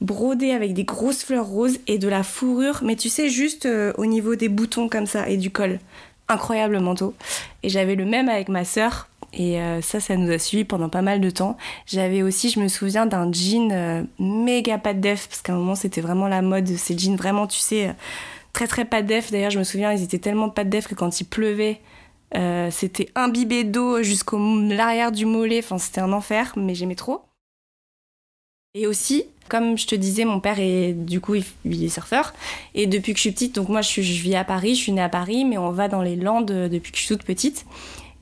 brodé 0.00 0.52
avec 0.52 0.72
des 0.72 0.84
grosses 0.84 1.22
fleurs 1.22 1.44
roses 1.44 1.78
et 1.86 1.98
de 1.98 2.08
la 2.08 2.22
fourrure, 2.22 2.80
mais 2.82 2.96
tu 2.96 3.10
sais, 3.10 3.28
juste 3.28 3.68
au 3.98 4.06
niveau 4.06 4.34
des 4.34 4.48
boutons 4.48 4.88
comme 4.88 5.04
ça 5.04 5.28
et 5.28 5.36
du 5.36 5.50
col 5.50 5.78
incroyable 6.28 6.78
manteau. 6.80 7.14
Et 7.62 7.68
j'avais 7.68 7.94
le 7.94 8.04
même 8.04 8.28
avec 8.28 8.48
ma 8.48 8.64
sœur. 8.64 9.08
Et 9.32 9.60
euh, 9.60 9.82
ça, 9.82 10.00
ça 10.00 10.16
nous 10.16 10.30
a 10.32 10.38
suivi 10.38 10.64
pendant 10.64 10.88
pas 10.88 11.02
mal 11.02 11.20
de 11.20 11.30
temps. 11.30 11.56
J'avais 11.86 12.22
aussi, 12.22 12.48
je 12.48 12.60
me 12.60 12.68
souviens, 12.68 13.06
d'un 13.06 13.30
jean 13.30 13.70
euh, 13.70 14.02
méga 14.18 14.78
pas 14.78 14.94
de 14.94 15.00
def, 15.00 15.28
parce 15.28 15.42
qu'à 15.42 15.52
un 15.52 15.56
moment, 15.56 15.74
c'était 15.74 16.00
vraiment 16.00 16.28
la 16.28 16.42
mode 16.42 16.64
de 16.64 16.76
ces 16.76 16.96
jeans, 16.96 17.16
vraiment, 17.16 17.46
tu 17.46 17.58
sais, 17.58 17.88
euh, 17.88 17.92
très 18.52 18.66
très 18.66 18.84
pas 18.84 19.02
de 19.02 19.08
def. 19.08 19.30
D'ailleurs, 19.30 19.50
je 19.50 19.58
me 19.58 19.64
souviens, 19.64 19.92
ils 19.92 20.02
étaient 20.02 20.18
tellement 20.18 20.48
pas 20.48 20.64
de 20.64 20.70
def 20.70 20.86
que 20.86 20.94
quand 20.94 21.20
il 21.20 21.24
pleuvait, 21.24 21.80
c'était 22.70 23.08
imbibé 23.14 23.64
d'eau 23.64 24.02
jusqu'au 24.02 24.38
l'arrière 24.68 25.10
du 25.10 25.24
mollet. 25.24 25.60
Enfin, 25.60 25.78
c'était 25.78 26.02
un 26.02 26.12
enfer, 26.12 26.52
mais 26.56 26.74
j'aimais 26.74 26.94
trop. 26.94 27.22
Et 28.78 28.86
aussi, 28.86 29.24
comme 29.48 29.78
je 29.78 29.86
te 29.86 29.94
disais, 29.94 30.26
mon 30.26 30.38
père 30.38 30.60
est 30.60 30.92
du 30.92 31.18
coup 31.18 31.34
il, 31.34 31.84
est 31.84 31.88
surfeur 31.88 32.34
et 32.74 32.86
depuis 32.86 33.14
que 33.14 33.16
je 33.16 33.22
suis 33.22 33.32
petite, 33.32 33.54
donc 33.54 33.70
moi 33.70 33.80
je, 33.80 34.02
vis 34.02 34.34
à 34.34 34.44
Paris, 34.44 34.74
je 34.74 34.82
suis 34.82 34.92
née 34.92 35.00
à 35.00 35.08
Paris, 35.08 35.46
mais 35.46 35.56
on 35.56 35.70
va 35.70 35.88
dans 35.88 36.02
les 36.02 36.14
Landes 36.14 36.68
depuis 36.68 36.92
que 36.92 36.98
je 36.98 37.04
suis 37.04 37.16
toute 37.16 37.24
petite. 37.24 37.64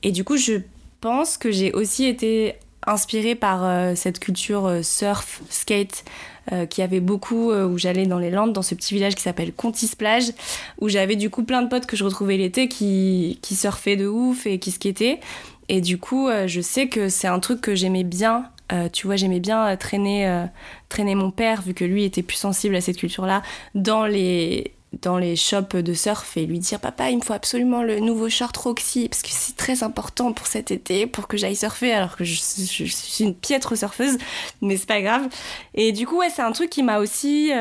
Et 0.01 0.13
du 0.13 0.23
coup, 0.23 0.37
je 0.37 0.61
pense 1.01 1.37
que 1.37 1.51
j'ai 1.51 1.73
aussi 1.73 2.05
été 2.05 2.55
inspirée 2.87 3.35
par 3.35 3.65
euh, 3.65 3.95
cette 3.95 4.19
culture 4.19 4.65
euh, 4.65 4.81
surf, 4.81 5.41
skate, 5.49 6.05
euh, 6.53 6.65
qui 6.65 6.81
avait 6.81 7.01
beaucoup, 7.01 7.51
où 7.51 7.77
j'allais 7.77 8.05
dans 8.05 8.19
les 8.19 8.31
Landes, 8.31 8.53
dans 8.53 8.61
ce 8.61 8.75
petit 8.75 8.93
village 8.93 9.15
qui 9.15 9.23
s'appelle 9.23 9.51
Contis-Plage, 9.51 10.31
où 10.79 10.87
j'avais 10.87 11.17
du 11.17 11.29
coup 11.29 11.43
plein 11.43 11.63
de 11.63 11.67
potes 11.67 11.85
que 11.85 11.97
je 11.97 12.05
retrouvais 12.05 12.37
l'été 12.37 12.69
qui, 12.69 13.39
qui 13.41 13.57
surfaient 13.57 13.97
de 13.97 14.07
ouf 14.07 14.47
et 14.47 14.57
qui 14.59 14.71
skataient. 14.71 15.19
Et 15.67 15.81
du 15.81 15.97
coup, 15.97 16.29
je 16.45 16.61
sais 16.61 16.87
que 16.87 17.09
c'est 17.09 17.27
un 17.27 17.39
truc 17.39 17.59
que 17.59 17.73
j'aimais 17.73 18.03
bien 18.03 18.51
euh, 18.71 18.89
tu 18.89 19.07
vois, 19.07 19.15
j'aimais 19.15 19.39
bien 19.39 19.67
euh, 19.67 19.75
traîner, 19.75 20.27
euh, 20.27 20.45
traîner 20.89 21.15
mon 21.15 21.31
père, 21.31 21.61
vu 21.61 21.73
que 21.73 21.85
lui 21.85 22.03
était 22.03 22.23
plus 22.23 22.37
sensible 22.37 22.75
à 22.75 22.81
cette 22.81 22.97
culture-là, 22.97 23.43
dans 23.75 24.05
les, 24.05 24.73
dans 25.03 25.19
les 25.19 25.35
shops 25.35 25.75
de 25.75 25.93
surf 25.93 26.35
et 26.35 26.47
lui 26.47 26.57
dire 26.57 26.79
Papa, 26.79 27.11
il 27.11 27.17
me 27.17 27.21
faut 27.21 27.33
absolument 27.33 27.83
le 27.83 27.99
nouveau 27.99 28.27
short 28.27 28.57
Roxy, 28.57 29.07
parce 29.07 29.21
que 29.21 29.29
c'est 29.29 29.55
très 29.55 29.83
important 29.83 30.33
pour 30.33 30.47
cet 30.47 30.71
été, 30.71 31.05
pour 31.05 31.27
que 31.27 31.37
j'aille 31.37 31.55
surfer, 31.55 31.93
alors 31.93 32.15
que 32.15 32.23
je, 32.23 32.33
suis 32.33 33.23
une 33.23 33.35
piètre 33.35 33.77
surfeuse, 33.77 34.17
mais 34.61 34.77
c'est 34.77 34.87
pas 34.87 35.01
grave. 35.01 35.27
Et 35.75 35.91
du 35.91 36.07
coup, 36.07 36.17
ouais, 36.17 36.31
c'est 36.33 36.41
un 36.41 36.51
truc 36.51 36.71
qui 36.71 36.81
m'a 36.81 36.97
aussi, 36.97 37.51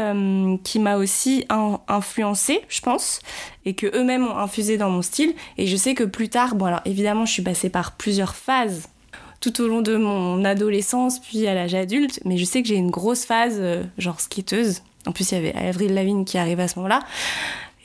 qui 0.62 0.78
m'a 0.78 0.96
aussi 0.96 1.44
influencé, 1.88 2.62
je 2.68 2.80
pense, 2.80 3.20
et 3.66 3.74
que 3.74 3.94
eux-mêmes 3.94 4.26
ont 4.26 4.38
infusé 4.38 4.78
dans 4.78 4.88
mon 4.88 5.02
style. 5.02 5.34
Et 5.58 5.66
je 5.66 5.76
sais 5.76 5.94
que 5.94 6.04
plus 6.04 6.30
tard, 6.30 6.54
bon, 6.54 6.66
alors 6.66 6.80
évidemment, 6.86 7.26
je 7.26 7.32
suis 7.32 7.42
passée 7.42 7.68
par 7.68 7.96
plusieurs 7.96 8.34
phases 8.34 8.88
tout 9.44 9.62
au 9.62 9.68
long 9.68 9.82
de 9.82 9.96
mon 9.96 10.42
adolescence, 10.44 11.18
puis 11.18 11.46
à 11.46 11.54
l'âge 11.54 11.74
adulte. 11.74 12.20
Mais 12.24 12.38
je 12.38 12.44
sais 12.44 12.62
que 12.62 12.68
j'ai 12.68 12.76
une 12.76 12.90
grosse 12.90 13.26
phase, 13.26 13.56
euh, 13.58 13.82
genre 13.98 14.20
skateuse. 14.20 14.80
En 15.06 15.12
plus, 15.12 15.30
il 15.30 15.34
y 15.34 15.38
avait 15.38 15.54
Avril 15.54 15.92
Lavigne 15.92 16.24
qui 16.24 16.38
arrivait 16.38 16.62
à 16.62 16.68
ce 16.68 16.76
moment-là. 16.78 17.00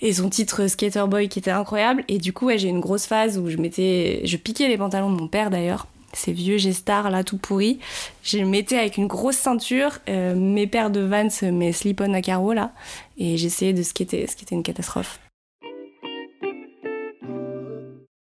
Et 0.01 0.13
son 0.13 0.29
titre 0.29 0.67
Skater 0.67 1.03
Boy 1.09 1.27
qui 1.27 1.39
était 1.39 1.51
incroyable. 1.51 2.05
Et 2.07 2.17
du 2.17 2.31
coup, 2.31 2.49
j'ai 2.55 2.69
une 2.69 2.79
grosse 2.79 3.05
phase 3.05 3.37
où 3.37 3.49
je 3.49 3.57
mettais. 3.57 4.21
Je 4.23 4.37
piquais 4.37 4.69
les 4.69 4.77
pantalons 4.77 5.11
de 5.11 5.19
mon 5.19 5.27
père 5.27 5.49
d'ailleurs. 5.49 5.87
Ces 6.13 6.31
vieux 6.31 6.57
G-Star 6.57 7.09
là 7.09 7.25
tout 7.25 7.37
pourris. 7.37 7.79
Je 8.23 8.37
les 8.37 8.45
mettais 8.45 8.77
avec 8.77 8.97
une 8.97 9.07
grosse 9.07 9.35
ceinture, 9.35 9.99
euh, 10.07 10.33
mes 10.33 10.65
paires 10.65 10.89
de 10.89 11.01
Vans, 11.01 11.27
mes 11.51 11.73
slip-on 11.73 12.13
à 12.13 12.21
carreaux 12.21 12.53
là. 12.53 12.71
Et 13.17 13.37
j'essayais 13.37 13.73
de 13.73 13.83
skater, 13.83 14.25
ce 14.27 14.35
qui 14.35 14.45
était 14.45 14.55
une 14.55 14.63
catastrophe. 14.63 15.19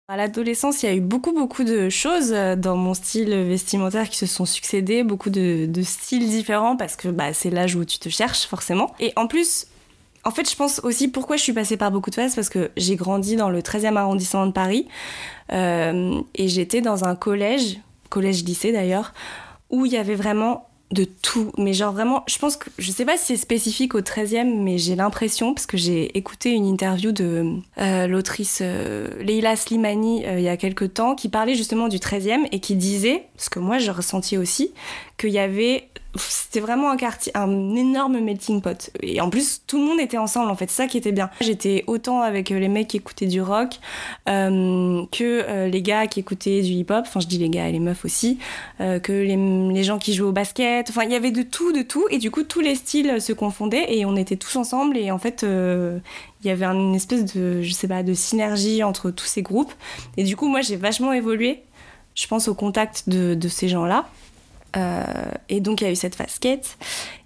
À 0.10 0.16
l'adolescence, 0.16 0.84
il 0.84 0.86
y 0.86 0.90
a 0.90 0.96
eu 0.96 1.02
beaucoup, 1.02 1.34
beaucoup 1.34 1.66
de 1.66 1.90
choses 1.90 2.32
euh, 2.32 2.56
dans 2.56 2.78
mon 2.78 2.94
style 2.94 3.36
vestimentaire 3.44 4.10
qui 4.10 4.16
se 4.16 4.26
sont 4.26 4.46
succédées, 4.46 5.04
beaucoup 5.04 5.30
de, 5.30 5.70
styles 5.84 6.30
différents 6.30 6.78
parce 6.78 6.96
que 6.96 7.10
bah, 7.10 7.34
c'est 7.34 7.50
l'âge 7.50 7.76
où 7.76 7.84
tu 7.84 8.00
te 8.00 8.08
cherches 8.08 8.48
forcément. 8.48 8.96
Et 9.02 9.12
en 9.18 9.28
plus, 9.28 9.68
en 10.24 10.32
fait, 10.32 10.50
je 10.50 10.56
pense 10.56 10.80
aussi 10.80 11.10
pourquoi 11.10 11.36
je 11.36 11.42
suis 11.42 11.52
passée 11.52 11.76
par 11.76 11.92
beaucoup 11.92 12.10
de 12.10 12.16
phases 12.16 12.36
parce 12.36 12.48
que 12.48 12.72
j'ai 12.78 12.96
grandi 12.96 13.36
dans 13.36 13.50
le 13.50 13.60
13e 13.60 13.98
arrondissement 13.98 14.48
de 14.48 14.54
Paris 14.54 14.88
euh, 15.52 16.22
et 16.36 16.48
j'étais 16.48 16.80
dans 16.80 17.04
un 17.04 17.18
collège, 17.18 17.82
collège-lycée 18.10 18.72
d'ailleurs, 18.72 19.14
où 19.70 19.86
il 19.86 19.92
y 19.92 19.98
avait 19.98 20.16
vraiment 20.16 20.67
de 20.91 21.03
tout. 21.03 21.51
Mais 21.58 21.74
genre 21.74 21.91
vraiment, 21.91 22.24
je 22.27 22.38
pense 22.38 22.56
que, 22.56 22.70
je 22.77 22.91
sais 22.91 23.06
pas 23.06 23.17
si 23.17 23.25
c'est 23.25 23.38
spécifique 23.38 23.96
au 23.96 24.01
13e, 24.01 24.62
mais 24.62 24.77
j'ai 24.77 24.96
l'impression, 24.96 25.53
parce 25.53 25.65
que 25.65 25.77
j'ai 25.77 26.17
écouté 26.17 26.51
une 26.51 26.65
interview 26.65 27.12
de 27.12 27.58
euh, 27.77 28.08
l'autrice 28.08 28.60
euh, 28.62 29.10
Leila 29.22 29.56
Slimani 29.56 30.25
euh, 30.25 30.39
il 30.39 30.44
y 30.44 30.50
a 30.50 30.58
quelques 30.58 30.94
temps, 30.94 31.15
qui 31.15 31.29
parlait 31.29 31.56
justement 31.56 31.88
du 31.88 31.98
13e 31.98 32.48
et 32.51 32.60
qui 32.60 32.75
disait, 32.75 33.25
ce 33.38 33.50
que 33.50 33.60
moi 33.60 33.77
j'ai 33.77 33.91
ressenti 33.91 34.38
aussi, 34.38 34.72
qu'il 35.17 35.32
y 35.32 35.39
avait 35.39 35.89
c'était 36.20 36.60
vraiment 36.60 36.90
un 36.90 36.98
quartier, 36.98 37.32
un 37.36 37.76
énorme 37.76 38.20
melting 38.20 38.62
pot. 38.62 38.90
Et 39.02 39.22
en 39.22 39.30
plus, 39.30 39.62
tout 39.68 39.78
le 39.78 39.86
monde 39.86 40.00
était 40.00 40.18
ensemble, 40.18 40.52
en 40.52 40.56
fait, 40.56 40.70
ça 40.70 40.88
qui 40.88 40.98
était 40.98 41.12
bien. 41.12 41.30
J'étais 41.42 41.84
autant 41.88 42.22
avec 42.22 42.50
les 42.50 42.68
mecs 42.68 42.88
qui 42.88 42.98
écoutaient 42.98 43.28
du 43.28 43.42
rock 43.42 43.80
euh, 44.30 45.06
que 45.12 45.44
euh, 45.48 45.68
les 45.68 45.82
gars 45.82 46.08
qui 46.08 46.20
écoutaient 46.20 46.62
du 46.62 46.72
hip-hop, 46.72 47.06
enfin 47.08 47.20
je 47.20 47.28
dis 47.28 47.38
les 47.38 47.50
gars 47.50 47.68
et 47.68 47.72
les 47.72 47.80
meufs 47.80 48.06
aussi, 48.06 48.40
euh, 48.82 49.00
que 49.00 49.12
les, 49.12 49.36
les, 49.36 49.84
gens 49.84 50.00
qui 50.00 50.14
jouaient 50.14 50.30
au 50.30 50.34
basket, 50.34 50.90
enfin 50.90 51.04
il 51.04 51.12
y 51.12 51.16
avait 51.16 51.32
de 51.32 51.44
tout, 51.44 51.72
de 51.72 51.82
tout, 51.82 52.06
et 52.10 52.18
du 52.18 52.32
coup 52.32 52.44
tous 52.44 52.60
les 52.60 52.76
styles 52.76 53.22
se 53.22 53.34
confondaient 53.34 53.96
et 53.96 54.06
on 54.06 54.16
était 54.16 54.36
tous 54.36 54.56
ensemble 54.56 54.98
et 54.98 55.12
en 55.12 55.18
fait 55.18 55.44
il 55.44 56.48
y 56.48 56.50
avait 56.50 56.66
une 56.66 56.96
espèce 56.96 57.26
de, 57.34 57.62
je 57.62 57.72
sais 57.72 57.88
pas, 57.88 58.04
de 58.04 58.14
synergie 58.14 58.84
entre 58.84 59.12
tous 59.12 59.26
ces 59.26 59.42
groupes. 59.42 59.74
Et 60.18 60.24
du 60.24 60.36
coup 60.36 60.48
moi 60.48 60.62
j'ai 60.62 60.76
vachement 60.76 61.14
évolué, 61.14 61.62
je 62.16 62.28
pense 62.28 62.48
au 62.48 62.56
contact 62.56 63.08
de, 63.08 63.34
de 63.34 63.48
ces 63.48 63.68
gens-là. 63.68 64.08
Et 64.76 65.62
donc 65.62 65.82
il 65.82 65.86
y 65.86 65.88
a 65.88 65.92
eu 65.92 65.96
cette 65.96 66.16
fasquette. 66.16 66.78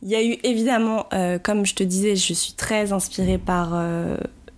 Il 0.02 0.10
y 0.10 0.16
a 0.16 0.24
eu 0.24 0.38
évidemment, 0.44 1.08
comme 1.44 1.66
je 1.66 1.76
te 1.76 1.84
disais, 1.84 2.16
je 2.16 2.34
suis 2.34 2.54
très 2.54 2.94
inspirée 2.94 3.38
par 3.38 3.82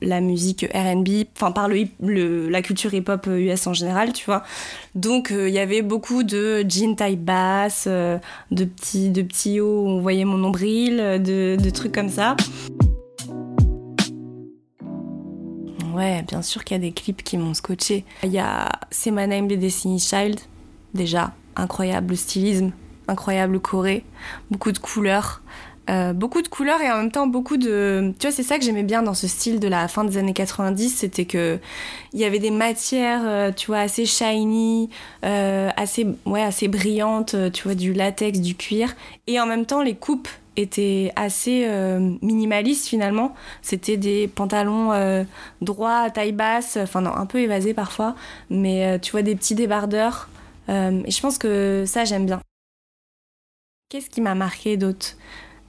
la 0.01 0.19
musique 0.19 0.65
RB, 0.73 1.07
enfin 1.35 1.51
par 1.51 1.69
le, 1.69 2.49
la 2.49 2.61
culture 2.61 2.93
hip-hop 2.93 3.25
US 3.27 3.67
en 3.67 3.73
général, 3.73 4.11
tu 4.11 4.25
vois. 4.25 4.43
Donc 4.95 5.31
il 5.31 5.49
y 5.49 5.59
avait 5.59 5.81
beaucoup 5.81 6.23
de 6.23 6.65
jean 6.67 6.95
taille 6.95 7.15
basse, 7.15 7.87
de 7.87 8.65
petits, 8.65 9.09
de 9.09 9.21
petits 9.21 9.59
hauts 9.59 9.83
où 9.83 9.87
on 9.87 10.01
voyait 10.01 10.25
mon 10.25 10.37
nombril, 10.37 10.97
de, 10.97 11.55
de 11.55 11.69
trucs 11.69 11.93
comme 11.93 12.09
ça. 12.09 12.35
Ouais, 15.93 16.23
bien 16.23 16.41
sûr 16.41 16.63
qu'il 16.63 16.75
y 16.75 16.79
a 16.79 16.81
des 16.81 16.91
clips 16.91 17.23
qui 17.23 17.37
m'ont 17.37 17.53
scotché. 17.53 18.03
Il 18.23 18.31
y 18.31 18.39
a 18.39 18.67
C'est 18.89 19.11
My 19.11 19.27
Name 19.27 19.47
de 19.47 19.55
Destiny 19.55 19.99
Child, 19.99 20.39
déjà, 20.95 21.33
incroyable 21.55 22.15
stylisme, 22.15 22.71
incroyable 23.07 23.59
choré, 23.59 24.03
beaucoup 24.51 24.71
de 24.71 24.79
couleurs. 24.79 25.41
Euh, 25.89 26.13
beaucoup 26.13 26.41
de 26.41 26.47
couleurs 26.47 26.79
et 26.79 26.89
en 26.89 26.95
même 26.95 27.11
temps 27.11 27.27
beaucoup 27.27 27.57
de 27.57 28.13
tu 28.17 28.27
vois 28.27 28.33
c'est 28.33 28.41
ça 28.41 28.57
que 28.57 28.63
j'aimais 28.63 28.83
bien 28.83 29.03
dans 29.03 29.13
ce 29.13 29.27
style 29.27 29.59
de 29.59 29.67
la 29.67 29.89
fin 29.89 30.05
des 30.05 30.17
années 30.17 30.31
90 30.31 30.87
c'était 30.87 31.25
que 31.25 31.59
il 32.13 32.21
y 32.21 32.23
avait 32.23 32.39
des 32.39 32.51
matières 32.51 33.23
euh, 33.25 33.51
tu 33.51 33.67
vois 33.67 33.79
assez 33.79 34.05
shiny 34.05 34.89
euh, 35.25 35.69
assez 35.75 36.07
ouais 36.25 36.41
assez 36.41 36.69
brillantes 36.69 37.35
tu 37.51 37.63
vois 37.63 37.75
du 37.75 37.91
latex 37.91 38.39
du 38.39 38.55
cuir 38.55 38.95
et 39.27 39.41
en 39.41 39.45
même 39.45 39.65
temps 39.65 39.81
les 39.81 39.93
coupes 39.93 40.29
était 40.55 41.11
assez 41.17 41.65
euh, 41.65 41.99
minimaliste 42.21 42.87
finalement. 42.87 43.33
C'était 43.61 43.97
des 43.97 44.27
pantalons 44.27 45.25
droits, 45.61 46.11
taille 46.11 46.31
basse, 46.31 46.77
enfin 46.79 47.01
non, 47.01 47.13
un 47.13 47.25
peu 47.25 47.39
évasés 47.39 47.73
parfois, 47.73 48.15
mais 48.51 48.99
tu 48.99 49.11
vois 49.11 49.23
des 49.23 49.35
petits 49.35 49.55
débardeurs. 49.55 50.29
Et 50.67 51.11
je 51.11 51.21
pense 51.21 51.37
que 51.37 51.83
ça 51.85 52.05
j'aime 52.05 52.25
bien. 52.25 52.41
Qu'est-ce 53.89 54.09
qui 54.09 54.21
m'a 54.21 54.35
marqué 54.35 54.77
d'autre 54.77 55.17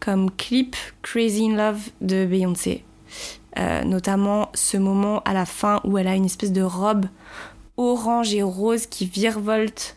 Comme 0.00 0.30
clip 0.30 0.76
Crazy 1.02 1.50
in 1.50 1.56
Love 1.56 1.90
de 2.00 2.24
Beyoncé? 2.26 2.84
notamment 3.84 4.50
ce 4.54 4.76
moment 4.76 5.20
à 5.20 5.32
la 5.32 5.46
fin 5.46 5.80
où 5.84 5.96
elle 5.96 6.08
a 6.08 6.16
une 6.16 6.24
espèce 6.24 6.50
de 6.50 6.62
robe 6.62 7.06
orange 7.76 8.34
et 8.34 8.42
rose 8.42 8.86
qui 8.86 9.06
virevolte 9.06 9.96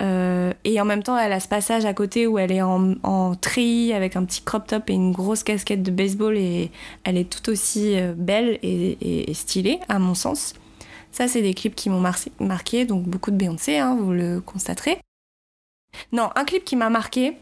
euh, 0.00 0.52
et 0.64 0.80
en 0.80 0.84
même 0.84 1.02
temps, 1.02 1.16
elle 1.16 1.32
a 1.32 1.40
ce 1.40 1.48
passage 1.48 1.84
à 1.84 1.94
côté 1.94 2.26
où 2.26 2.38
elle 2.38 2.52
est 2.52 2.62
en, 2.62 2.94
en 3.02 3.34
treillis 3.34 3.92
avec 3.92 4.16
un 4.16 4.24
petit 4.24 4.42
crop 4.42 4.66
top 4.66 4.90
et 4.90 4.92
une 4.92 5.12
grosse 5.12 5.42
casquette 5.42 5.82
de 5.82 5.90
baseball 5.90 6.36
et 6.36 6.70
elle 7.04 7.16
est 7.16 7.30
tout 7.30 7.50
aussi 7.50 7.98
euh, 7.98 8.12
belle 8.16 8.58
et, 8.62 9.32
stylée, 9.32 9.80
à 9.88 9.98
mon 9.98 10.14
sens. 10.14 10.54
Ça, 11.16 11.28
c'est 11.28 11.40
des 11.40 11.54
clips 11.54 11.74
qui 11.74 11.88
m'ont 11.88 12.04
marqué, 12.40 12.84
donc 12.84 13.04
beaucoup 13.04 13.30
de 13.30 13.36
Beyoncé, 13.36 13.78
hein, 13.78 13.96
vous 13.98 14.12
le 14.12 14.42
constaterez. 14.42 14.98
Non, 16.12 16.28
un 16.36 16.44
clip 16.44 16.62
qui 16.62 16.76
m'a 16.76 16.90
marqué, 16.90 17.38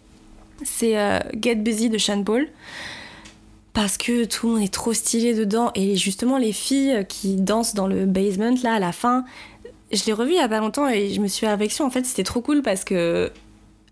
c'est 0.62 0.96
euh, 0.96 1.18
Get 1.42 1.56
Busy 1.56 1.90
de 1.90 1.98
Sean 1.98 2.22
Paul. 2.22 2.46
Parce 3.72 3.98
que 3.98 4.26
tout 4.26 4.46
le 4.46 4.52
monde 4.52 4.62
est 4.62 4.72
trop 4.72 4.92
stylé 4.92 5.34
dedans. 5.34 5.72
Et 5.74 5.96
justement, 5.96 6.38
les 6.38 6.52
filles 6.52 7.04
qui 7.08 7.34
dansent 7.34 7.74
dans 7.74 7.88
le 7.88 8.06
basement, 8.06 8.54
là, 8.62 8.74
à 8.74 8.78
la 8.78 8.92
fin, 8.92 9.24
je 9.90 10.04
l'ai 10.04 10.12
revue 10.12 10.34
il 10.34 10.36
y 10.36 10.38
a 10.38 10.48
pas 10.48 10.60
longtemps 10.60 10.88
et 10.88 11.12
je 11.12 11.20
me 11.20 11.26
suis 11.26 11.48
réflexion. 11.48 11.84
En 11.84 11.90
fait, 11.90 12.06
c'était 12.06 12.22
trop 12.22 12.42
cool 12.42 12.62
parce 12.62 12.84
que 12.84 13.32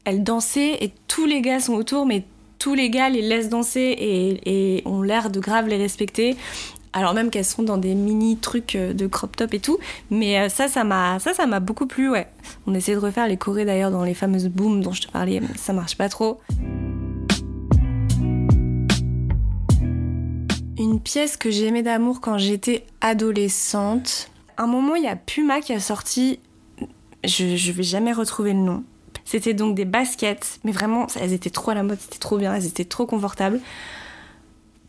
elle 0.04 0.22
dansait 0.22 0.78
et 0.80 0.92
tous 1.08 1.26
les 1.26 1.40
gars 1.40 1.58
sont 1.58 1.74
autour, 1.74 2.06
mais 2.06 2.22
tous 2.60 2.74
les 2.74 2.88
gars 2.88 3.08
les 3.08 3.22
laissent 3.22 3.48
danser 3.48 3.80
et, 3.80 4.76
et 4.76 4.86
ont 4.86 5.02
l'air 5.02 5.28
de 5.28 5.40
grave 5.40 5.66
les 5.66 5.76
respecter. 5.76 6.36
Alors 6.94 7.14
même 7.14 7.30
qu'elles 7.30 7.46
sont 7.46 7.62
dans 7.62 7.78
des 7.78 7.94
mini 7.94 8.36
trucs 8.36 8.76
euh, 8.76 8.92
de 8.92 9.06
crop 9.06 9.34
top 9.34 9.54
et 9.54 9.60
tout, 9.60 9.78
mais 10.10 10.38
euh, 10.38 10.48
ça, 10.50 10.68
ça 10.68 10.84
m'a, 10.84 11.18
ça, 11.18 11.46
m'a 11.46 11.60
beaucoup 11.60 11.86
plu, 11.86 12.10
ouais. 12.10 12.28
On 12.66 12.74
essaie 12.74 12.92
de 12.92 12.98
refaire 12.98 13.26
les 13.26 13.38
chorés 13.38 13.64
d'ailleurs 13.64 13.90
dans 13.90 14.04
les 14.04 14.12
fameuses 14.12 14.48
booms 14.48 14.82
dont 14.82 14.92
je 14.92 15.02
te 15.02 15.10
parlais, 15.10 15.40
mais 15.40 15.56
ça 15.56 15.72
marche 15.72 15.96
pas 15.96 16.10
trop. 16.10 16.40
Une 20.78 21.00
pièce 21.02 21.38
que 21.38 21.50
j'aimais 21.50 21.82
d'amour 21.82 22.20
quand 22.20 22.36
j'étais 22.36 22.84
adolescente, 23.00 24.30
un 24.58 24.66
moment, 24.66 24.94
il 24.94 25.04
y 25.04 25.08
a 25.08 25.16
Puma 25.16 25.60
qui 25.60 25.72
a 25.72 25.80
sorti, 25.80 26.40
je, 27.24 27.56
je 27.56 27.72
vais 27.72 27.82
jamais 27.82 28.12
retrouver 28.12 28.52
le 28.52 28.58
nom. 28.58 28.84
C'était 29.24 29.54
donc 29.54 29.74
des 29.74 29.86
baskets, 29.86 30.60
mais 30.64 30.72
vraiment, 30.72 31.06
elles 31.18 31.32
étaient 31.32 31.48
trop 31.48 31.70
à 31.70 31.74
la 31.74 31.82
mode, 31.82 31.98
c'était 31.98 32.18
trop 32.18 32.36
bien, 32.36 32.54
elles 32.54 32.66
étaient 32.66 32.84
trop 32.84 33.06
confortables. 33.06 33.60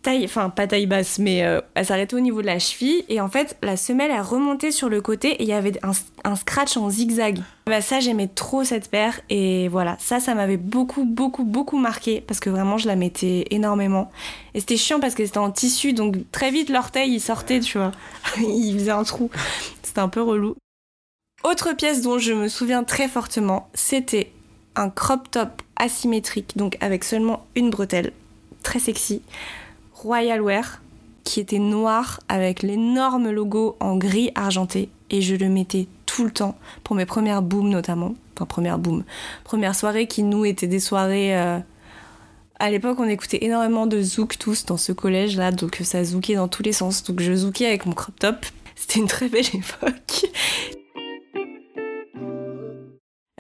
Taille, 0.04 0.26
enfin 0.26 0.50
pas 0.50 0.68
taille 0.68 0.86
basse, 0.86 1.18
mais 1.18 1.46
euh, 1.46 1.62
elles 1.76 1.86
s'arrêtaient 1.86 2.16
au 2.16 2.20
niveau 2.20 2.42
de 2.42 2.48
la 2.48 2.60
cheville. 2.60 3.06
Et 3.08 3.22
en 3.22 3.30
fait, 3.30 3.58
la 3.64 3.78
semelle, 3.78 4.12
elle 4.12 4.20
remontait 4.20 4.72
sur 4.72 4.90
le 4.90 5.00
côté 5.00 5.30
et 5.30 5.44
il 5.44 5.48
y 5.48 5.54
avait 5.54 5.80
un, 5.82 6.36
scratch 6.36 6.76
en 6.76 6.90
zigzag. 6.90 7.40
Bah 7.66 7.80
ça, 7.80 8.02
j'aimais 8.02 8.28
trop 8.28 8.66
cette 8.66 8.92
paire. 8.92 9.22
Et 9.30 9.70
voilà, 9.70 9.96
ça, 10.00 10.20
ça 10.20 10.36
m'avait 10.36 10.58
beaucoup, 10.58 11.06
beaucoup, 11.06 11.46
beaucoup 11.46 11.78
marqué 11.78 12.20
parce 12.20 12.42
que 12.42 12.50
vraiment, 12.50 12.78
je 12.78 12.88
la 12.88 12.98
mettais 12.98 13.46
énormément. 13.50 14.12
Et 14.54 14.60
c'était 14.60 14.76
chiant 14.76 15.00
parce 15.00 15.16
que 15.16 15.26
c'était 15.26 15.38
en 15.38 15.52
tissu, 15.52 15.94
donc 15.94 16.18
très 16.34 16.52
vite, 16.52 16.70
l'orteil, 16.70 17.14
il 17.14 17.22
sortait, 17.22 17.62
tu 17.62 17.78
vois. 17.78 17.94
il 18.38 18.78
faisait 18.78 18.92
un 18.92 19.04
trou. 19.04 19.32
C'était 19.84 20.02
un 20.02 20.10
peu 20.10 20.22
relou. 20.22 20.56
Autre 21.46 21.74
pièce 21.74 22.02
dont 22.02 22.20
je 22.20 22.34
me 22.34 22.50
souviens 22.50 22.84
très 22.84 23.08
fortement, 23.08 23.70
c'était 23.74 24.32
un 24.76 24.90
crop 24.90 25.32
top 25.32 25.62
asymétrique, 25.78 26.58
donc 26.58 26.78
avec 26.82 27.06
seulement 27.06 27.46
une 27.56 27.70
bretelle. 27.70 28.12
Très 28.64 28.80
sexy 28.80 29.22
Royal 30.04 30.42
Wear 30.42 30.82
qui 31.24 31.40
était 31.40 31.60
noir 31.60 32.20
avec 32.28 32.64
l'énorme 32.64 33.32
logo 33.32 33.78
en 33.80 33.96
gris 33.96 34.32
argenté 34.36 34.90
et 35.10 35.22
je 35.22 35.36
le 35.36 35.48
mettais 35.48 35.88
tout 36.06 36.26
le 36.26 36.32
temps 36.32 36.58
pour 36.84 36.96
mes 36.96 37.06
premières 37.06 37.42
booms 37.42 37.70
notamment. 37.70 38.16
Enfin 38.36 38.46
première 38.46 38.80
boom, 38.80 39.04
première 39.44 39.76
soirée 39.76 40.08
qui 40.08 40.24
nous 40.24 40.44
étaient 40.44 40.68
des 40.68 40.80
soirées 40.80 41.38
euh, 41.38 41.60
à 42.60 42.70
l'époque, 42.70 43.00
on 43.00 43.10
écoutait 43.10 43.44
énormément 43.44 43.88
de 43.88 44.02
zouk 44.02 44.38
tous 44.38 44.66
dans 44.66 44.78
ce 44.78 44.92
collège 44.92 45.36
là, 45.36 45.52
donc 45.52 45.80
ça 45.84 46.04
zoukait 46.04 46.36
dans 46.36 46.48
tous 46.48 46.64
les 46.64 46.72
sens. 46.72 47.04
Donc 47.04 47.20
je 47.20 47.34
zoukais 47.34 47.66
avec 47.66 47.86
mon 47.86 47.94
crop 47.94 48.18
top. 48.20 48.46
C'était 48.76 49.00
une 49.00 49.08
très 49.08 49.28
belle 49.28 49.46
époque. 49.54 50.32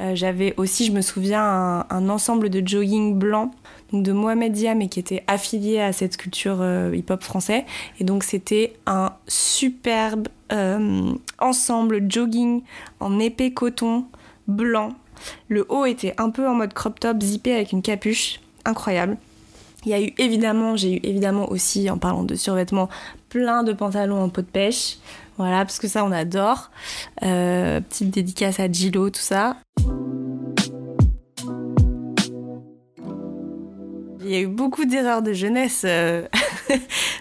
Euh, 0.02 0.16
j'avais 0.16 0.54
aussi, 0.58 0.86
je 0.86 0.92
me 0.92 1.02
souviens, 1.02 1.86
un, 1.90 2.10
ensemble 2.10 2.50
de 2.50 2.68
jogging 2.68 3.18
blanc 3.18 3.52
de 4.02 4.12
Mohamed 4.12 4.52
Dia, 4.52 4.76
mais 4.76 4.88
qui 4.88 5.00
était 5.00 5.24
affilié 5.28 5.80
à 5.80 5.94
cette 5.94 6.18
culture 6.18 6.58
euh, 6.62 6.96
hip-hop 6.96 7.24
français. 7.24 7.66
Et 8.00 8.04
donc 8.04 8.24
c'était 8.24 8.74
un 8.86 9.14
superbe 9.28 10.28
euh, 10.52 11.14
ensemble 11.40 12.04
jogging 12.10 12.64
en 13.00 13.20
épais 13.20 13.52
coton 13.52 14.06
blanc. 14.48 14.90
Le 15.48 15.66
haut 15.70 15.86
était 15.86 16.14
un 16.18 16.32
peu 16.32 16.48
en 16.48 16.56
mode 16.56 16.74
crop 16.74 17.00
top, 17.00 17.22
zippé 17.22 17.54
avec 17.54 17.72
une 17.72 17.82
capuche, 17.82 18.42
incroyable. 18.66 19.18
Il 19.86 19.92
y 19.92 19.94
a 19.94 20.02
eu 20.02 20.14
évidemment, 20.18 20.76
j'ai 20.76 20.96
eu 20.96 21.00
évidemment 21.04 21.50
aussi, 21.52 21.90
en 21.90 21.98
parlant 21.98 22.24
de 22.24 22.36
survêtements, 22.36 22.90
plein 23.30 23.64
de 23.64 23.74
pantalons 23.74 24.22
en 24.22 24.30
peau 24.30 24.42
de 24.42 24.48
pêche. 24.48 24.98
Voilà, 25.38 25.66
parce 25.66 25.80
que 25.80 25.88
ça, 25.88 26.06
on 26.06 26.12
adore. 26.12 26.72
petite 27.20 28.10
dédicace 28.10 28.60
à 28.60 28.72
Gilo, 28.72 29.10
tout 29.10 29.20
ça. 29.20 29.58
Il 34.24 34.30
y 34.30 34.36
a 34.36 34.40
eu 34.40 34.48
beaucoup 34.48 34.86
d'erreurs 34.86 35.22
de 35.22 35.34
jeunesse 35.34 35.84
euh, 35.86 36.26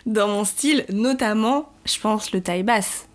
dans 0.06 0.28
mon 0.28 0.44
style, 0.44 0.84
notamment, 0.90 1.68
je 1.84 1.98
pense, 1.98 2.32
le 2.32 2.40
taille 2.40 2.62
basse. 2.62 3.08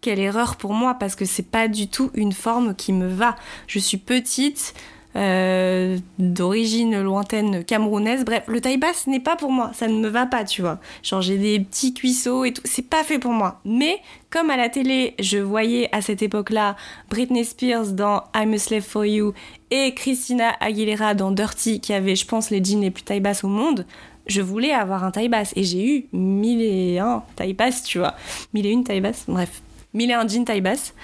Quelle 0.00 0.18
erreur 0.18 0.56
pour 0.56 0.72
moi, 0.72 0.94
parce 0.94 1.14
que 1.14 1.24
c'est 1.24 1.50
pas 1.50 1.68
du 1.68 1.88
tout 1.88 2.10
une 2.14 2.32
forme 2.32 2.74
qui 2.74 2.92
me 2.92 3.06
va. 3.06 3.36
Je 3.66 3.78
suis 3.78 3.98
petite, 3.98 4.74
euh, 5.16 5.98
d'origine 6.18 7.00
lointaine 7.00 7.64
camerounaise. 7.64 8.24
Bref, 8.24 8.44
le 8.48 8.60
taille 8.60 8.78
basse 8.78 9.06
n'est 9.06 9.20
pas 9.20 9.36
pour 9.36 9.52
moi, 9.52 9.70
ça 9.74 9.86
ne 9.86 9.98
me 9.98 10.08
va 10.08 10.26
pas, 10.26 10.44
tu 10.44 10.60
vois. 10.62 10.80
Genre 11.02 11.22
j'ai 11.22 11.38
des 11.38 11.60
petits 11.60 11.94
cuisseaux 11.94 12.44
et 12.44 12.52
tout, 12.52 12.62
c'est 12.64 12.88
pas 12.88 13.04
fait 13.04 13.18
pour 13.18 13.32
moi. 13.32 13.60
Mais 13.64 14.00
comme 14.30 14.50
à 14.50 14.56
la 14.56 14.68
télé, 14.68 15.14
je 15.20 15.38
voyais 15.38 15.88
à 15.92 16.00
cette 16.00 16.22
époque-là 16.22 16.76
Britney 17.10 17.44
Spears 17.44 17.92
dans 17.92 18.24
I'm 18.34 18.52
a 18.54 18.58
Slave 18.58 18.82
for 18.82 19.04
You 19.04 19.34
et 19.70 19.94
Christina 19.94 20.52
Aguilera 20.60 21.14
dans 21.14 21.30
Dirty 21.30 21.80
qui 21.80 21.92
avait, 21.92 22.16
je 22.16 22.26
pense, 22.26 22.50
les 22.50 22.62
jeans 22.62 22.80
les 22.80 22.90
plus 22.90 23.04
taille 23.04 23.20
basse 23.20 23.44
au 23.44 23.48
monde. 23.48 23.86
Je 24.26 24.40
voulais 24.40 24.72
avoir 24.72 25.04
un 25.04 25.10
taille 25.10 25.28
basse 25.28 25.52
et 25.54 25.64
j'ai 25.64 25.86
eu 25.86 26.06
mille 26.12 26.62
et 26.62 26.98
un 26.98 27.22
taille 27.36 27.52
basse, 27.52 27.82
tu 27.82 27.98
vois. 27.98 28.14
Mille 28.52 28.66
et 28.66 28.70
une 28.70 28.82
taille 28.82 29.00
basse, 29.00 29.24
bref. 29.28 29.62
Mille 29.92 30.10
et 30.10 30.14
un 30.14 30.26
jeans 30.26 30.44
taille 30.44 30.60
basse. 30.60 30.94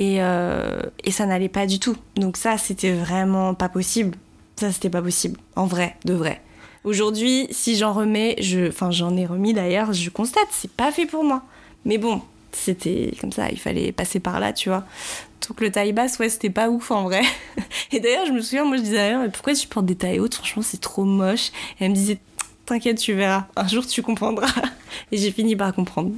Euh, 0.00 0.82
et, 1.04 1.10
ça 1.10 1.26
n'allait 1.26 1.48
pas 1.48 1.66
du 1.66 1.78
tout. 1.78 1.96
Donc 2.16 2.36
ça, 2.36 2.58
c'était 2.58 2.92
vraiment 2.92 3.54
pas 3.54 3.68
possible. 3.68 4.16
Ça, 4.56 4.72
c'était 4.72 4.90
pas 4.90 5.02
possible. 5.02 5.38
En 5.56 5.66
vrai, 5.66 5.96
de 6.04 6.14
vrai. 6.14 6.40
Aujourd'hui, 6.84 7.46
si 7.50 7.76
j'en 7.76 7.92
remets, 7.92 8.36
je, 8.40 8.68
enfin 8.68 8.90
j'en 8.90 9.16
ai 9.16 9.24
remis 9.24 9.54
d'ailleurs, 9.54 9.92
je 9.92 10.10
constate, 10.10 10.48
c'est 10.50 10.70
pas 10.70 10.90
fait 10.90 11.06
pour 11.06 11.22
moi. 11.22 11.42
Mais 11.84 11.96
bon, 11.96 12.22
c'était 12.50 13.14
comme 13.20 13.30
ça, 13.30 13.50
il 13.50 13.58
fallait 13.58 13.92
passer 13.92 14.18
par 14.18 14.40
là, 14.40 14.52
tu 14.52 14.68
vois. 14.68 14.84
Donc 15.48 15.60
le 15.60 15.70
taille 15.70 15.92
basse, 15.92 16.18
ouais, 16.18 16.28
c'était 16.28 16.50
pas 16.50 16.70
ouf 16.70 16.90
en 16.90 17.04
vrai. 17.04 17.22
Et 17.92 18.00
d'ailleurs, 18.00 18.26
je 18.26 18.32
me 18.32 18.40
souviens, 18.40 18.64
moi 18.64 18.76
je 18.76 18.82
disais 18.82 19.16
mais 19.16 19.28
pourquoi 19.28 19.54
tu 19.54 19.68
portes 19.68 19.86
des 19.86 19.94
tailles 19.94 20.18
hautes? 20.18 20.34
Franchement, 20.34 20.62
c'est 20.62 20.80
trop 20.80 21.04
moche. 21.04 21.48
Et 21.78 21.84
elle 21.84 21.90
me 21.90 21.96
disait, 21.96 22.18
t'inquiète, 22.66 22.98
tu 22.98 23.12
verras. 23.14 23.46
Un 23.56 23.68
jour, 23.68 23.86
tu 23.86 24.02
comprendras. 24.02 24.52
Et 25.12 25.18
j'ai 25.18 25.30
fini 25.30 25.54
par 25.54 25.72
comprendre. 25.74 26.12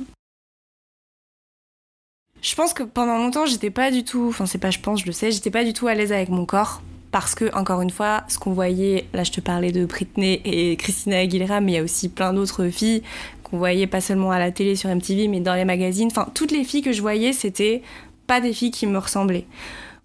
Je 2.45 2.55
pense 2.55 2.75
que 2.75 2.83
pendant 2.83 3.17
longtemps, 3.17 3.47
j'étais 3.47 3.71
pas 3.71 3.91
du 3.91 4.05
tout, 4.05 4.27
enfin 4.29 4.45
c'est 4.45 4.59
pas 4.59 4.71
je 4.71 4.79
pense, 4.79 5.01
je 5.01 5.07
le 5.07 5.13
sais, 5.13 5.31
j'étais 5.31 5.51
pas 5.51 5.65
du 5.65 5.73
tout 5.73 5.87
à 5.87 5.95
l'aise 5.95 6.13
avec 6.13 6.29
mon 6.29 6.45
corps 6.45 6.83
parce 7.11 7.35
que, 7.35 7.51
encore 7.57 7.81
une 7.81 7.89
fois, 7.89 8.25
ce 8.29 8.39
qu'on 8.39 8.53
voyait, 8.53 9.07
là 9.15 9.25
je 9.25 9.33
te 9.33 9.41
parlais 9.41 9.73
de 9.73 9.87
Britney 9.87 10.43
et 10.45 10.77
Christina 10.77 11.21
Aguilera, 11.21 11.63
mais 11.63 11.73
il 11.73 11.75
y 11.77 11.79
a 11.79 11.83
aussi 11.83 12.11
plein 12.11 12.35
d'autres 12.35 12.69
filles 12.69 13.03
qu'on 13.45 13.57
voyait 13.57 13.87
pas 13.87 14.03
seulement 14.03 14.31
à 14.31 14.39
la 14.39 14.51
télé 14.51 14.77
sur 14.77 14.95
MTV, 14.95 15.27
mais 15.29 15.41
dans 15.41 15.55
les 15.55 15.65
magazines. 15.65 16.09
Enfin, 16.09 16.29
toutes 16.35 16.51
les 16.51 16.65
filles 16.65 16.83
que 16.83 16.93
je 16.93 17.01
voyais, 17.01 17.33
c'était 17.33 17.81
pas 18.27 18.43
des 18.43 18.53
filles 18.53 18.73
qui 18.73 18.87
me 18.87 18.99
ressemblaient. 18.99 19.47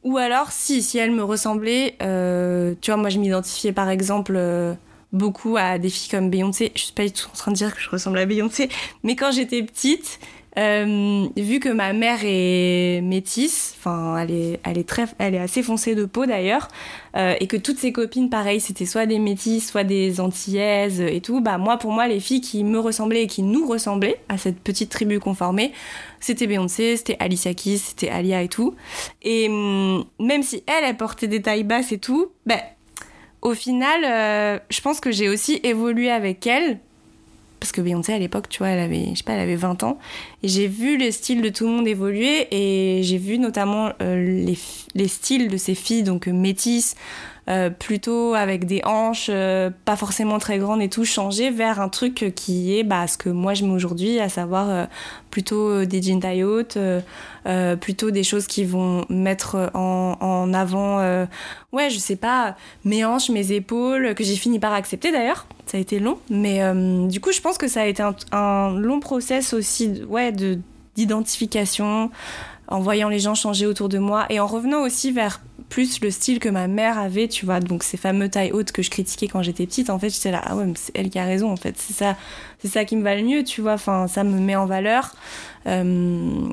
Ou 0.05 0.17
alors, 0.17 0.53
si, 0.53 0.81
si 0.81 0.97
elles 0.97 1.11
me 1.11 1.23
ressemblaient, 1.23 1.95
euh, 2.01 2.73
tu 2.79 2.89
vois, 2.91 3.01
moi 3.01 3.09
je 3.09 3.19
m'identifiais 3.19 3.73
par 3.73 3.89
exemple 3.89 4.35
euh, 4.37 4.75
beaucoup 5.11 5.57
à 5.57 5.77
des 5.77 5.89
filles 5.89 6.09
comme 6.09 6.29
Beyoncé. 6.29 6.71
Je 6.73 6.83
suis 6.83 6.93
pas 6.93 7.03
du 7.03 7.11
tout 7.11 7.27
en 7.33 7.37
train 7.37 7.51
de 7.51 7.57
dire 7.57 7.75
que 7.75 7.81
je 7.81 7.89
ressemble 7.89 8.17
à 8.17 8.25
Beyoncé, 8.25 8.69
mais 9.03 9.17
quand 9.17 9.31
j'étais 9.31 9.61
petite, 9.61 10.21
euh, 10.59 11.27
vu 11.37 11.59
que 11.59 11.69
ma 11.69 11.93
mère 11.93 12.19
est 12.23 13.01
métisse, 13.01 13.75
enfin 13.79 14.17
elle 14.17 14.31
est, 14.31 14.59
elle 14.63 14.77
est 14.77 15.01
elle 15.17 15.35
est 15.35 15.39
assez 15.39 15.63
foncée 15.63 15.95
de 15.95 16.03
peau 16.03 16.25
d'ailleurs, 16.25 16.67
euh, 17.15 17.35
et 17.39 17.47
que 17.47 17.55
toutes 17.55 17.77
ses 17.77 17.93
copines, 17.93 18.29
pareil, 18.29 18.59
c'était 18.59 18.85
soit 18.85 19.05
des 19.05 19.19
métisses, 19.19 19.69
soit 19.69 19.85
des 19.85 20.19
antillaises 20.19 20.99
et 20.99 21.21
tout. 21.21 21.39
Bah 21.39 21.57
moi, 21.57 21.77
pour 21.77 21.91
moi, 21.91 22.07
les 22.07 22.19
filles 22.19 22.41
qui 22.41 22.63
me 22.63 22.77
ressemblaient 22.79 23.23
et 23.23 23.27
qui 23.27 23.41
nous 23.41 23.67
ressemblaient 23.67 24.19
à 24.27 24.37
cette 24.37 24.59
petite 24.59 24.89
tribu 24.89 25.19
conformée, 25.19 25.71
c'était 26.19 26.47
Beyoncé, 26.47 26.97
c'était 26.97 27.17
Alicia 27.19 27.53
Keys, 27.53 27.77
c'était 27.77 28.09
Alia 28.09 28.41
et 28.41 28.49
tout. 28.49 28.75
Et 29.21 29.47
hum, 29.47 30.03
même 30.19 30.43
si 30.43 30.63
elle, 30.67 30.83
elle 30.83 30.97
portait 30.97 31.27
des 31.27 31.41
tailles 31.41 31.63
basses 31.63 31.93
et 31.93 31.99
tout, 31.99 32.31
ben 32.45 32.59
au 33.41 33.53
final, 33.53 34.01
euh, 34.03 34.59
je 34.69 34.81
pense 34.81 34.99
que 34.99 35.11
j'ai 35.11 35.29
aussi 35.29 35.61
évolué 35.63 36.11
avec 36.11 36.45
elle 36.45 36.79
parce 37.59 37.71
que 37.71 37.81
Beyoncé 37.81 38.13
à 38.13 38.19
l'époque, 38.19 38.49
tu 38.49 38.59
vois, 38.59 38.69
elle 38.69 38.79
avait, 38.79 39.07
je 39.11 39.17
sais 39.17 39.23
pas, 39.23 39.33
elle 39.33 39.41
avait 39.41 39.55
20 39.55 39.83
ans. 39.83 39.99
Et 40.43 40.47
j'ai 40.47 40.67
vu 40.67 40.97
le 40.97 41.11
style 41.11 41.41
de 41.41 41.49
tout 41.49 41.65
le 41.65 41.71
monde 41.71 41.87
évoluer 41.87 42.47
et 42.51 43.03
j'ai 43.03 43.17
vu 43.17 43.37
notamment 43.37 43.91
euh, 44.01 44.45
les, 44.45 44.57
les, 44.95 45.07
styles 45.07 45.49
de 45.49 45.57
ces 45.57 45.75
filles, 45.75 46.03
donc 46.03 46.27
euh, 46.27 46.33
métisses, 46.33 46.95
euh, 47.47 47.69
plutôt 47.69 48.35
avec 48.35 48.65
des 48.65 48.81
hanches, 48.85 49.27
euh, 49.29 49.71
pas 49.85 49.95
forcément 49.95 50.37
très 50.37 50.59
grandes 50.59 50.81
et 50.81 50.89
tout, 50.89 51.05
changer 51.05 51.49
vers 51.49 51.81
un 51.81 51.89
truc 51.89 52.31
qui 52.35 52.77
est 52.77 52.83
bah, 52.83 53.07
ce 53.07 53.17
que 53.17 53.29
moi 53.29 53.53
je 53.53 53.65
mets 53.65 53.73
aujourd'hui, 53.73 54.19
à 54.19 54.29
savoir 54.29 54.69
euh, 54.69 54.85
plutôt 55.31 55.85
des 55.85 56.01
jeans 56.01 56.19
taille 56.19 56.43
haute, 56.43 56.77
plutôt 57.81 58.11
des 58.11 58.23
choses 58.23 58.45
qui 58.45 58.65
vont 58.65 59.05
mettre 59.09 59.71
en, 59.73 60.17
en 60.19 60.53
avant, 60.53 60.99
ouais, 61.71 61.89
je 61.89 61.97
sais 61.97 62.15
pas, 62.15 62.55
mes 62.83 63.05
hanches, 63.05 63.29
mes 63.29 63.51
épaules, 63.51 64.13
que 64.15 64.23
j'ai 64.23 64.35
fini 64.35 64.59
par 64.59 64.73
accepter 64.73 65.11
d'ailleurs. 65.11 65.47
Ça 65.65 65.77
a 65.77 65.79
été 65.79 65.99
long, 65.99 66.17
mais 66.29 66.61
du 67.07 67.19
coup, 67.19 67.31
je 67.31 67.41
pense 67.41 67.57
que 67.57 67.67
ça 67.67 67.81
a 67.81 67.85
été 67.85 68.01
un, 68.01 68.15
un 68.31 68.77
long 68.77 68.99
process 68.99 69.53
aussi, 69.53 70.01
ouais, 70.07 70.31
de 70.31 70.59
d'identification, 70.95 72.11
en 72.67 72.79
voyant 72.79 73.09
les 73.09 73.19
gens 73.19 73.35
changer 73.35 73.65
autour 73.65 73.89
de 73.89 73.99
moi 73.99 74.25
et 74.29 74.39
en 74.39 74.47
revenant 74.47 74.81
aussi 74.81 75.11
vers 75.11 75.41
plus 75.69 76.01
le 76.01 76.09
style 76.11 76.39
que 76.39 76.49
ma 76.49 76.67
mère 76.67 76.97
avait, 76.97 77.27
tu 77.27 77.45
vois, 77.45 77.59
donc 77.59 77.83
ces 77.83 77.97
fameux 77.97 78.27
tailles 78.27 78.51
hautes 78.51 78.71
que 78.71 78.81
je 78.81 78.89
critiquais 78.89 79.27
quand 79.27 79.43
j'étais 79.43 79.65
petite, 79.65 79.89
en 79.89 79.99
fait, 79.99 80.09
j'étais 80.09 80.31
là, 80.31 80.41
ah 80.43 80.55
ouais, 80.55 80.65
mais 80.65 80.73
c'est 80.75 80.91
elle 80.95 81.09
qui 81.09 81.19
a 81.19 81.25
raison, 81.25 81.51
en 81.51 81.55
fait, 81.55 81.75
c'est 81.77 81.93
ça, 81.93 82.17
c'est 82.59 82.67
ça 82.67 82.85
qui 82.85 82.95
me 82.95 83.03
va 83.03 83.15
le 83.15 83.23
mieux, 83.23 83.43
tu 83.43 83.61
vois, 83.61 83.73
enfin, 83.73 84.07
ça 84.07 84.23
me 84.23 84.39
met 84.39 84.55
en 84.55 84.65
valeur. 84.65 85.15
Euh, 85.67 85.83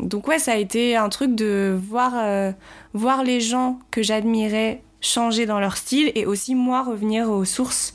donc 0.03 0.29
ouais, 0.29 0.39
ça 0.39 0.53
a 0.53 0.57
été 0.57 0.97
un 0.97 1.09
truc 1.09 1.35
de 1.35 1.79
voir, 1.89 2.13
euh, 2.17 2.53
voir 2.93 3.25
les 3.25 3.41
gens 3.41 3.79
que 3.91 4.03
j'admirais 4.03 4.83
changer 5.01 5.47
dans 5.47 5.61
leur 5.61 5.77
style 5.77 6.13
et 6.15 6.27
aussi 6.27 6.55
moi 6.55 6.83
revenir 6.83 7.31
aux 7.31 7.45
sources, 7.45 7.95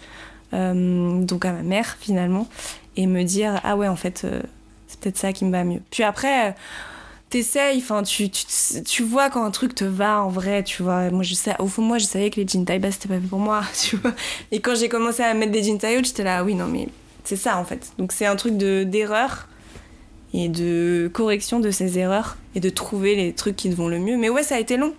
euh, 0.53 1.21
donc 1.21 1.45
à 1.45 1.53
ma 1.53 1.61
mère 1.61 1.97
finalement, 1.99 2.47
et 2.97 3.05
me 3.05 3.23
dire, 3.23 3.61
ah 3.63 3.77
ouais, 3.77 3.87
en 3.87 3.95
fait, 3.95 4.25
c'est 4.87 4.99
peut-être 4.99 5.17
ça 5.17 5.33
qui 5.33 5.45
me 5.45 5.51
va 5.51 5.63
mieux. 5.63 5.81
Puis 5.91 6.03
après 6.03 6.55
t'essayes, 7.31 7.79
enfin, 7.79 8.03
tu, 8.03 8.29
tu, 8.29 8.45
tu, 8.85 9.03
vois 9.03 9.29
quand 9.29 9.43
un 9.43 9.51
truc 9.51 9.73
te 9.73 9.83
va 9.83 10.21
en 10.21 10.29
vrai, 10.29 10.63
tu 10.63 10.83
vois. 10.83 11.09
Moi, 11.09 11.23
je 11.23 11.33
sais, 11.33 11.55
au 11.59 11.67
fond, 11.67 11.81
moi, 11.81 11.97
je 11.97 12.05
savais 12.05 12.29
que 12.29 12.39
les 12.39 12.47
jeans 12.47 12.65
taille 12.65 12.79
basse, 12.79 12.95
c'était 12.95 13.07
pas 13.07 13.19
fait 13.19 13.27
pour 13.27 13.39
moi, 13.39 13.63
tu 13.81 13.95
vois. 13.95 14.13
Et 14.51 14.59
quand 14.59 14.75
j'ai 14.75 14.89
commencé 14.89 15.23
à 15.23 15.33
mettre 15.33 15.51
des 15.51 15.63
jeans 15.63 15.79
taille 15.79 15.97
haute, 15.97 16.05
j'étais 16.05 16.23
là, 16.23 16.43
oui, 16.43 16.53
non, 16.53 16.67
mais 16.67 16.89
c'est 17.23 17.37
ça, 17.37 17.57
en 17.57 17.63
fait. 17.63 17.93
Donc, 17.97 18.11
c'est 18.11 18.25
un 18.25 18.35
truc 18.35 18.57
d'erreur 18.57 19.47
et 20.33 20.49
de 20.49 21.09
correction 21.11 21.59
de 21.59 21.71
ces 21.71 21.97
erreurs 21.97 22.37
et 22.55 22.59
de 22.59 22.69
trouver 22.69 23.15
les 23.15 23.33
trucs 23.33 23.55
qui 23.55 23.69
te 23.69 23.75
vont 23.75 23.87
le 23.87 23.99
mieux. 23.99 24.17
Mais 24.17 24.29
ouais, 24.29 24.43
ça 24.43 24.55
a 24.55 24.59
été 24.59 24.77
long. 24.77 24.93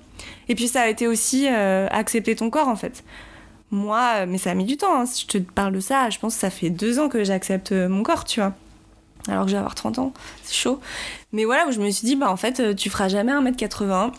Et 0.48 0.54
puis, 0.54 0.68
ça 0.68 0.82
a 0.82 0.88
été 0.88 1.06
aussi 1.06 1.46
euh, 1.48 1.86
accepter 1.90 2.34
ton 2.34 2.50
corps, 2.50 2.68
en 2.68 2.76
fait. 2.76 3.04
Moi, 3.70 4.26
mais 4.26 4.38
ça 4.38 4.50
a 4.50 4.54
mis 4.54 4.64
du 4.64 4.76
temps, 4.76 5.00
hein. 5.00 5.06
si 5.06 5.22
je 5.22 5.38
te 5.38 5.38
parle 5.38 5.72
de 5.72 5.80
ça, 5.80 6.10
je 6.10 6.18
pense 6.18 6.34
que 6.34 6.40
ça 6.40 6.50
fait 6.50 6.68
deux 6.68 6.98
ans 6.98 7.08
que 7.08 7.24
j'accepte 7.24 7.72
mon 7.72 8.02
corps, 8.02 8.24
tu 8.24 8.40
vois 8.40 8.54
alors 9.28 9.44
que 9.44 9.50
je 9.50 9.54
vais 9.54 9.58
avoir 9.58 9.74
30 9.74 9.98
ans, 9.98 10.12
c'est 10.42 10.54
chaud. 10.54 10.80
Mais 11.32 11.44
voilà, 11.44 11.66
où 11.68 11.72
je 11.72 11.80
me 11.80 11.90
suis 11.90 12.06
dit, 12.06 12.16
bah 12.16 12.30
en 12.30 12.36
fait, 12.36 12.60
euh, 12.60 12.74
tu 12.74 12.90
feras 12.90 13.08
jamais 13.08 13.32
1m80, 13.32 14.12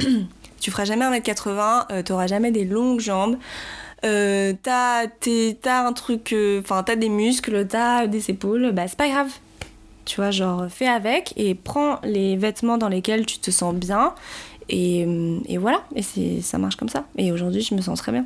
tu 0.60 0.70
feras 0.70 0.84
jamais 0.84 1.04
1m80, 1.04 1.86
euh, 1.90 2.02
t'auras 2.02 2.26
jamais 2.26 2.50
des 2.50 2.64
longues 2.64 3.00
jambes, 3.00 3.38
euh, 4.04 4.52
t'as, 4.62 5.06
un 5.66 5.92
truc, 5.92 6.32
euh, 6.32 6.60
enfin, 6.60 6.82
t'as 6.82 6.96
des 6.96 7.08
muscles, 7.08 7.66
t'as 7.66 8.06
des 8.06 8.30
épaules, 8.30 8.72
bah 8.72 8.86
c'est 8.86 8.98
pas 8.98 9.08
grave. 9.08 9.30
Tu 10.04 10.16
vois, 10.16 10.30
genre, 10.30 10.66
fais 10.70 10.86
avec 10.88 11.34
et 11.36 11.54
prends 11.54 12.00
les 12.02 12.36
vêtements 12.36 12.78
dans 12.78 12.88
lesquels 12.88 13.26
tu 13.26 13.38
te 13.38 13.50
sens 13.50 13.74
bien. 13.74 14.14
Et, 14.70 15.06
et 15.46 15.58
voilà, 15.58 15.82
et 15.94 16.02
c'est, 16.02 16.40
ça 16.40 16.58
marche 16.58 16.76
comme 16.76 16.88
ça. 16.88 17.04
Et 17.16 17.32
aujourd'hui, 17.32 17.62
je 17.62 17.74
me 17.74 17.80
sens 17.80 17.98
très 17.98 18.12
bien. 18.12 18.24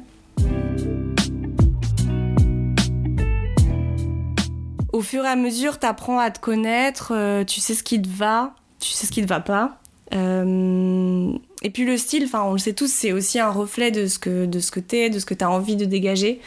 Au 4.93 5.01
fur 5.01 5.25
et 5.25 5.29
à 5.29 5.37
mesure, 5.37 5.79
tu 5.79 5.87
apprends 5.87 6.19
à 6.19 6.31
te 6.31 6.39
connaître, 6.39 7.13
euh, 7.15 7.45
tu 7.45 7.61
sais 7.61 7.75
ce 7.75 7.83
qui 7.83 8.01
te 8.01 8.09
va, 8.09 8.55
tu 8.79 8.91
sais 8.91 9.07
ce 9.07 9.13
qui 9.13 9.23
te 9.23 9.27
va 9.27 9.41
pas. 9.41 9.79
Euh, 10.15 11.33
et 11.63 11.71
puis 11.71 11.85
le 11.85 11.97
style, 11.97 12.25
enfin 12.25 12.43
on 12.43 12.53
le 12.53 12.59
sait 12.59 12.75
tous, 12.75 12.93
c'est 12.93 13.13
aussi 13.13 13.39
un 13.39 13.51
reflet 13.51 13.91
de 13.91 14.07
ce 14.07 14.19
que 14.19 14.45
de 14.45 14.61
ce 14.61 14.79
t'es, 14.79 15.09
de 15.09 15.19
ce 15.19 15.25
que 15.25 15.35
t'as 15.35 15.49
envie 15.49 15.77
de 15.77 15.87
dégager. 15.87 16.41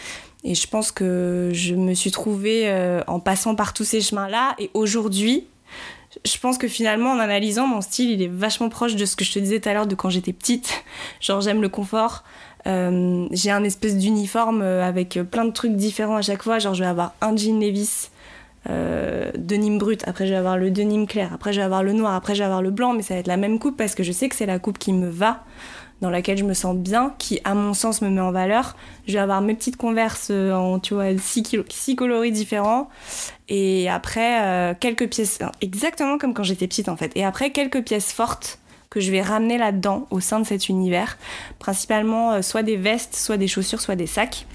Et 0.44 0.54
je 0.54 0.68
pense 0.68 0.92
que 0.92 1.50
je 1.54 1.74
me 1.74 1.96
suis 1.96 2.12
trouvée 2.12 2.70
euh, 2.70 3.02
en 3.08 3.20
passant 3.20 3.56
par 3.56 3.74
tous 3.74 3.84
ces 3.84 4.02
chemins-là. 4.02 4.56
Et 4.60 4.70
aujourd'hui, 4.76 5.48
je 6.24 6.38
pense 6.38 6.60
que 6.60 6.68
finalement, 6.68 7.14
en 7.14 7.20
analysant 7.20 7.66
mon 7.66 7.82
style, 7.82 8.12
il 8.12 8.22
est 8.22 8.32
vachement 8.32 8.70
proche 8.70 8.96
de 8.96 9.06
ce 9.06 9.16
que 9.16 9.26
je 9.26 9.34
te 9.34 9.40
disais 9.40 9.60
tout 9.60 9.70
à 9.70 9.74
l'heure 9.74 9.88
de 9.88 9.96
quand 9.96 10.12
j'étais 10.12 10.34
petite. 10.34 10.84
Genre 11.20 11.42
j'aime 11.42 11.64
le 11.64 11.70
confort. 11.70 12.24
j'ai 12.68 13.50
un 13.50 13.64
espèce 13.64 13.98
d'uniforme 13.98 14.62
avec 14.62 15.20
plein 15.32 15.46
de 15.46 15.52
trucs 15.52 15.76
différents 15.76 16.18
à 16.18 16.22
chaque 16.22 16.44
fois. 16.44 16.60
Genre 16.60 16.76
je 16.76 16.84
vais 16.84 16.90
avoir 16.90 17.16
un 17.22 17.36
jean 17.36 17.60
Levis 17.60 18.10
euh, 18.70 19.32
denim 19.38 19.78
brut, 19.78 20.04
après 20.08 20.26
je 20.26 20.32
vais 20.32 20.38
avoir 20.38 20.58
le 20.58 20.72
denim 20.72 21.06
clair, 21.06 21.32
après 21.34 21.54
je 21.54 21.60
vais 21.60 21.66
avoir 21.66 21.84
le 21.84 21.94
noir, 21.94 22.16
après 22.16 22.36
je 22.36 22.40
vais 22.40 22.46
avoir 22.46 22.62
le 22.62 22.72
blanc, 22.72 22.94
mais 22.94 23.04
ça 23.04 23.14
va 23.14 23.20
être 23.20 23.28
la 23.28 23.38
même 23.38 23.60
coupe 23.60 23.78
parce 23.78 23.96
que 23.96 24.04
je 24.04 24.12
sais 24.12 24.30
que 24.30 24.36
c'est 24.36 24.46
la 24.46 24.60
coupe 24.60 24.78
qui 24.78 24.94
me 24.94 25.10
va, 25.10 25.44
dans 26.02 26.10
laquelle 26.10 26.38
je 26.38 26.44
me 26.44 26.54
sens 26.54 26.76
bien, 26.76 27.14
qui 27.20 27.40
à 27.44 27.54
mon 27.54 27.74
sens 27.74 28.02
me 28.02 28.10
met 28.10 28.22
en 28.22 28.32
valeur. 28.32 28.76
Je 29.08 29.14
vais 29.14 29.20
avoir 29.20 29.42
mes 29.42 29.56
petites 29.56 29.78
converses 29.78 30.28
euh, 30.32 30.52
en, 30.54 30.80
tu 30.80 30.96
six 31.20 31.96
coloris 31.96 32.32
différents, 32.32 32.90
et 33.50 33.90
après 33.90 34.42
euh, 34.44 34.74
quelques 34.80 35.10
pièces, 35.10 35.40
exactement 35.62 36.18
comme 36.18 36.34
quand 36.34 36.44
j'étais 36.44 36.68
petite 36.68 36.90
en 36.90 36.98
fait, 36.98 37.12
et 37.16 37.24
après 37.24 37.52
quelques 37.52 37.84
pièces 37.84 38.12
fortes 38.12 38.60
que 38.90 39.00
je 39.02 39.12
vais 39.12 39.22
ramener 39.22 39.58
là-dedans 39.58 40.08
au 40.10 40.22
sein 40.22 40.40
de 40.40 40.46
cet 40.46 40.70
univers, 40.70 41.18
principalement 41.60 42.32
euh, 42.32 42.42
soit 42.42 42.64
des 42.64 42.78
vestes, 42.78 43.16
soit 43.16 43.38
des 43.38 43.48
chaussures, 43.48 43.82
soit 43.82 43.96
des 43.96 44.08
sacs. 44.08 44.48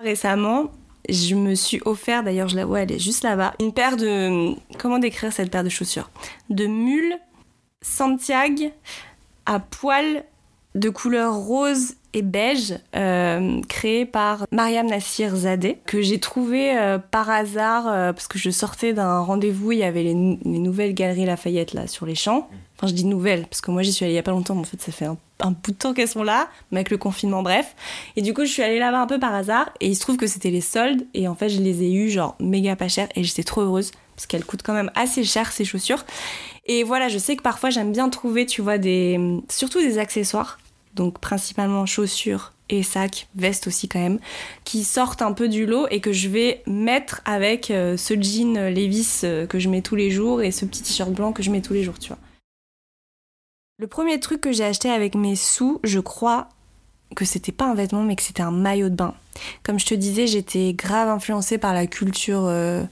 Récemment, 0.00 0.70
je 1.08 1.34
me 1.34 1.54
suis 1.54 1.80
offert, 1.84 2.22
d'ailleurs 2.22 2.48
je 2.48 2.56
la 2.56 2.64
vois, 2.64 2.80
elle 2.80 2.92
est 2.92 2.98
juste 2.98 3.24
là-bas, 3.24 3.54
une 3.60 3.72
paire 3.72 3.96
de... 3.96 4.54
Comment 4.78 4.98
décrire 4.98 5.32
cette 5.32 5.50
paire 5.50 5.64
de 5.64 5.68
chaussures? 5.68 6.10
De 6.50 6.66
mules 6.66 7.18
Santiago 7.82 8.70
à 9.46 9.60
poil 9.60 10.24
de 10.74 10.88
couleur 10.88 11.34
rose 11.34 11.94
et 12.14 12.22
beige, 12.22 12.78
euh, 12.96 13.60
créée 13.68 14.06
par 14.06 14.46
Mariam 14.52 14.86
Nassir 14.86 15.34
Zadeh, 15.34 15.78
que 15.84 16.00
j'ai 16.00 16.20
trouvé 16.20 16.78
euh, 16.78 16.98
par 16.98 17.28
hasard, 17.28 17.88
euh, 17.88 18.12
parce 18.12 18.28
que 18.28 18.38
je 18.38 18.50
sortais 18.50 18.92
d'un 18.92 19.18
rendez-vous, 19.18 19.72
il 19.72 19.78
y 19.78 19.82
avait 19.84 20.04
les, 20.04 20.14
les, 20.14 20.58
nouvelles 20.58 20.94
galeries 20.94 21.26
Lafayette 21.26 21.74
là 21.74 21.88
sur 21.88 22.06
les 22.06 22.14
champs. 22.14 22.48
Enfin, 22.76 22.86
je 22.86 22.92
dis 22.92 23.04
nouvelles, 23.04 23.46
parce 23.46 23.60
que 23.60 23.70
moi 23.70 23.82
j'y 23.82 23.92
suis 23.92 24.04
allée 24.04 24.14
il 24.14 24.16
y 24.16 24.20
a 24.20 24.22
pas 24.22 24.30
longtemps, 24.30 24.54
mais 24.54 24.60
en 24.60 24.64
fait 24.64 24.80
ça 24.80 24.92
fait 24.92 25.06
un, 25.06 25.16
un 25.40 25.50
bout 25.50 25.72
de 25.72 25.76
temps 25.76 25.92
qu'elles 25.92 26.08
sont 26.08 26.22
là, 26.22 26.48
mais 26.70 26.78
avec 26.78 26.90
le 26.90 26.98
confinement, 26.98 27.42
bref. 27.42 27.74
Et 28.16 28.22
du 28.22 28.32
coup, 28.32 28.44
je 28.44 28.50
suis 28.50 28.62
allée 28.62 28.78
là-bas 28.78 29.00
un 29.00 29.06
peu 29.06 29.18
par 29.18 29.34
hasard, 29.34 29.70
et 29.80 29.88
il 29.88 29.96
se 29.96 30.00
trouve 30.00 30.16
que 30.16 30.28
c'était 30.28 30.50
les 30.50 30.60
soldes, 30.60 31.04
et 31.14 31.26
en 31.26 31.34
fait, 31.34 31.48
je 31.48 31.60
les 31.60 31.82
ai 31.82 31.92
eues 31.92 32.10
genre 32.10 32.36
méga 32.40 32.76
pas 32.76 32.88
cher, 32.88 33.08
et 33.16 33.24
j'étais 33.24 33.42
trop 33.42 33.62
heureuse, 33.62 33.90
parce 34.14 34.26
qu'elles 34.26 34.44
coûtent 34.44 34.62
quand 34.62 34.74
même 34.74 34.92
assez 34.94 35.24
cher 35.24 35.50
ces 35.50 35.64
chaussures. 35.64 36.04
Et 36.66 36.84
voilà, 36.84 37.08
je 37.08 37.18
sais 37.18 37.34
que 37.36 37.42
parfois 37.42 37.70
j'aime 37.70 37.92
bien 37.92 38.08
trouver, 38.08 38.46
tu 38.46 38.62
vois, 38.62 38.78
des, 38.78 39.40
surtout 39.50 39.80
des 39.80 39.98
accessoires 39.98 40.58
donc 40.94 41.18
principalement 41.18 41.86
chaussures 41.86 42.52
et 42.70 42.82
sacs, 42.82 43.28
vestes 43.34 43.66
aussi 43.66 43.88
quand 43.88 43.98
même, 43.98 44.18
qui 44.64 44.84
sortent 44.84 45.22
un 45.22 45.32
peu 45.32 45.48
du 45.48 45.66
lot 45.66 45.86
et 45.90 46.00
que 46.00 46.12
je 46.12 46.28
vais 46.28 46.62
mettre 46.66 47.20
avec 47.24 47.70
euh, 47.70 47.96
ce 47.96 48.14
jean 48.14 48.70
Levis 48.70 49.20
euh, 49.24 49.46
que 49.46 49.58
je 49.58 49.68
mets 49.68 49.82
tous 49.82 49.96
les 49.96 50.10
jours 50.10 50.42
et 50.42 50.50
ce 50.50 50.64
petit 50.64 50.82
t-shirt 50.82 51.10
blanc 51.10 51.32
que 51.32 51.42
je 51.42 51.50
mets 51.50 51.60
tous 51.60 51.74
les 51.74 51.84
jours, 51.84 51.98
tu 51.98 52.08
vois. 52.08 52.18
Le 53.78 53.86
premier 53.86 54.18
truc 54.20 54.40
que 54.40 54.52
j'ai 54.52 54.64
acheté 54.64 54.88
avec 54.88 55.14
mes 55.14 55.36
sous, 55.36 55.80
je 55.84 56.00
crois 56.00 56.48
que 57.16 57.24
c'était 57.24 57.52
pas 57.52 57.66
un 57.66 57.74
vêtement 57.74 58.02
mais 58.02 58.16
que 58.16 58.22
c'était 58.22 58.42
un 58.42 58.50
maillot 58.50 58.88
de 58.88 58.94
bain. 58.94 59.14
Comme 59.62 59.78
je 59.78 59.86
te 59.86 59.94
disais, 59.94 60.26
j'étais 60.26 60.72
grave 60.72 61.08
influencée 61.08 61.58
par 61.58 61.74
la 61.74 61.86
culture 61.86 62.46
euh, 62.46 62.82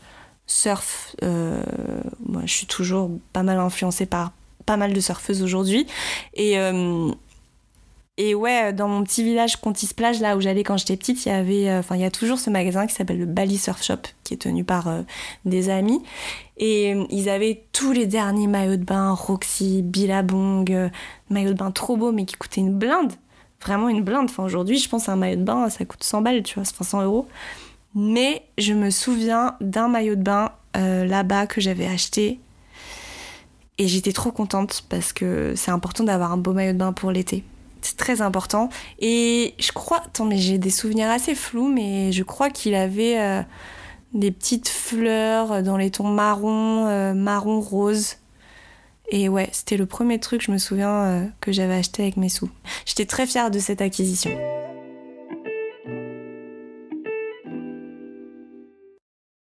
surf. 0.46 1.14
Moi, 1.22 2.42
je 2.44 2.52
suis 2.52 2.66
toujours 2.66 3.10
pas 3.32 3.42
mal 3.42 3.58
influencée 3.58 4.06
par 4.06 4.32
pas 4.66 4.76
mal 4.76 4.92
de 4.92 5.00
surfeuses 5.00 5.42
aujourd'hui. 5.42 5.86
Et 6.34 6.56
Et 8.24 8.36
ouais, 8.36 8.72
dans 8.72 8.86
mon 8.86 9.02
petit 9.02 9.24
village 9.24 9.56
Contis-Plage, 9.56 10.20
là 10.20 10.36
où 10.36 10.40
j'allais 10.40 10.62
quand 10.62 10.76
j'étais 10.76 10.96
petite, 10.96 11.26
il 11.26 11.30
y 11.30 11.32
avait, 11.32 11.68
euh, 11.68 11.80
enfin, 11.80 11.96
il 11.96 12.02
y 12.02 12.04
a 12.04 12.10
toujours 12.12 12.38
ce 12.38 12.50
magasin 12.50 12.86
qui 12.86 12.94
s'appelle 12.94 13.18
le 13.18 13.26
Bali 13.26 13.58
Surf 13.58 13.82
Shop, 13.82 13.96
qui 14.22 14.34
est 14.34 14.36
tenu 14.36 14.62
par 14.62 14.86
euh, 14.86 15.02
des 15.44 15.70
amis. 15.70 16.00
Et 16.56 16.94
ils 17.10 17.28
avaient 17.28 17.64
tous 17.72 17.90
les 17.90 18.06
derniers 18.06 18.46
maillots 18.46 18.76
de 18.76 18.84
bain, 18.84 19.10
Roxy, 19.10 19.82
Billabong, 19.82 20.92
maillots 21.30 21.52
de 21.52 21.58
bain 21.58 21.72
trop 21.72 21.96
beaux, 21.96 22.12
mais 22.12 22.24
qui 22.24 22.36
coûtaient 22.36 22.60
une 22.60 22.78
blinde. 22.78 23.12
Vraiment 23.60 23.88
une 23.88 24.04
blinde. 24.04 24.26
Enfin, 24.30 24.44
aujourd'hui, 24.44 24.78
je 24.78 24.88
pense 24.88 25.08
un 25.08 25.16
maillot 25.16 25.38
de 25.38 25.42
bain, 25.42 25.68
ça 25.68 25.84
coûte 25.84 26.04
100 26.04 26.22
balles, 26.22 26.44
tu 26.44 26.60
vois, 26.60 26.64
100 26.64 27.02
euros. 27.02 27.26
Mais 27.96 28.44
je 28.56 28.72
me 28.72 28.90
souviens 28.90 29.56
d'un 29.60 29.88
maillot 29.88 30.14
de 30.14 30.22
bain 30.22 30.52
là-bas 30.74 31.48
que 31.48 31.60
j'avais 31.60 31.88
acheté 31.88 32.38
et 33.78 33.88
j'étais 33.88 34.12
trop 34.12 34.30
contente 34.30 34.84
parce 34.88 35.12
que 35.12 35.54
c'est 35.56 35.72
important 35.72 36.04
d'avoir 36.04 36.30
un 36.30 36.36
beau 36.36 36.52
maillot 36.52 36.72
de 36.72 36.78
bain 36.78 36.92
pour 36.92 37.10
l'été. 37.10 37.42
C'est 37.82 37.96
très 37.96 38.22
important. 38.22 38.68
Et 38.98 39.54
je 39.58 39.72
crois, 39.72 39.98
attends, 39.98 40.24
mais 40.24 40.38
j'ai 40.38 40.58
des 40.58 40.70
souvenirs 40.70 41.10
assez 41.10 41.34
flous, 41.34 41.68
mais 41.68 42.12
je 42.12 42.22
crois 42.22 42.48
qu'il 42.48 42.74
avait 42.74 43.20
euh, 43.20 43.42
des 44.14 44.30
petites 44.30 44.68
fleurs 44.68 45.62
dans 45.62 45.76
les 45.76 45.90
tons 45.90 46.08
marron, 46.08 46.86
euh, 46.86 47.12
marron 47.12 47.60
rose. 47.60 48.16
Et 49.10 49.28
ouais, 49.28 49.48
c'était 49.52 49.76
le 49.76 49.86
premier 49.86 50.18
truc, 50.20 50.42
je 50.42 50.50
me 50.50 50.58
souviens, 50.58 51.04
euh, 51.04 51.26
que 51.40 51.52
j'avais 51.52 51.74
acheté 51.74 52.02
avec 52.02 52.16
mes 52.16 52.28
sous. 52.28 52.48
J'étais 52.86 53.06
très 53.06 53.26
fière 53.26 53.50
de 53.50 53.58
cette 53.58 53.82
acquisition. 53.82 54.30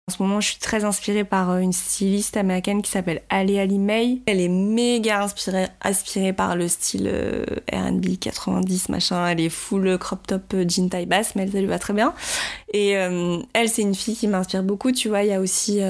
En 0.08 0.10
ce 0.10 0.22
moment, 0.22 0.40
je 0.40 0.48
suis 0.48 0.58
très 0.58 0.84
inspirée 0.84 1.22
par 1.22 1.50
euh, 1.50 1.58
une 1.58 1.74
styliste 1.74 2.38
américaine 2.38 2.80
qui 2.80 2.90
s'appelle 2.90 3.20
Ali 3.28 3.58
Ali 3.58 3.78
May. 3.78 4.22
Elle 4.24 4.40
est 4.40 4.48
méga 4.48 5.22
inspirée, 5.22 5.66
inspirée 5.82 6.32
par 6.32 6.56
le 6.56 6.66
style 6.66 7.10
euh, 7.12 7.44
R&B 7.70 8.18
90 8.18 8.88
machin. 8.88 9.26
Elle 9.26 9.40
est 9.40 9.50
full 9.50 9.98
crop 9.98 10.26
top 10.26 10.54
euh, 10.54 10.64
jean 10.66 10.88
taille 10.88 11.04
basse, 11.04 11.34
mais 11.34 11.42
elle, 11.42 11.52
ça 11.52 11.60
lui 11.60 11.66
va 11.66 11.78
très 11.78 11.92
bien. 11.92 12.14
Et 12.72 12.92
elle, 12.92 13.68
c'est 13.68 13.82
une 13.82 13.94
fille 13.94 14.16
qui 14.16 14.28
m'inspire 14.28 14.62
beaucoup. 14.62 14.92
Tu 14.92 15.10
vois, 15.10 15.24
il 15.24 15.28
y 15.28 15.34
a 15.34 15.40
aussi 15.40 15.80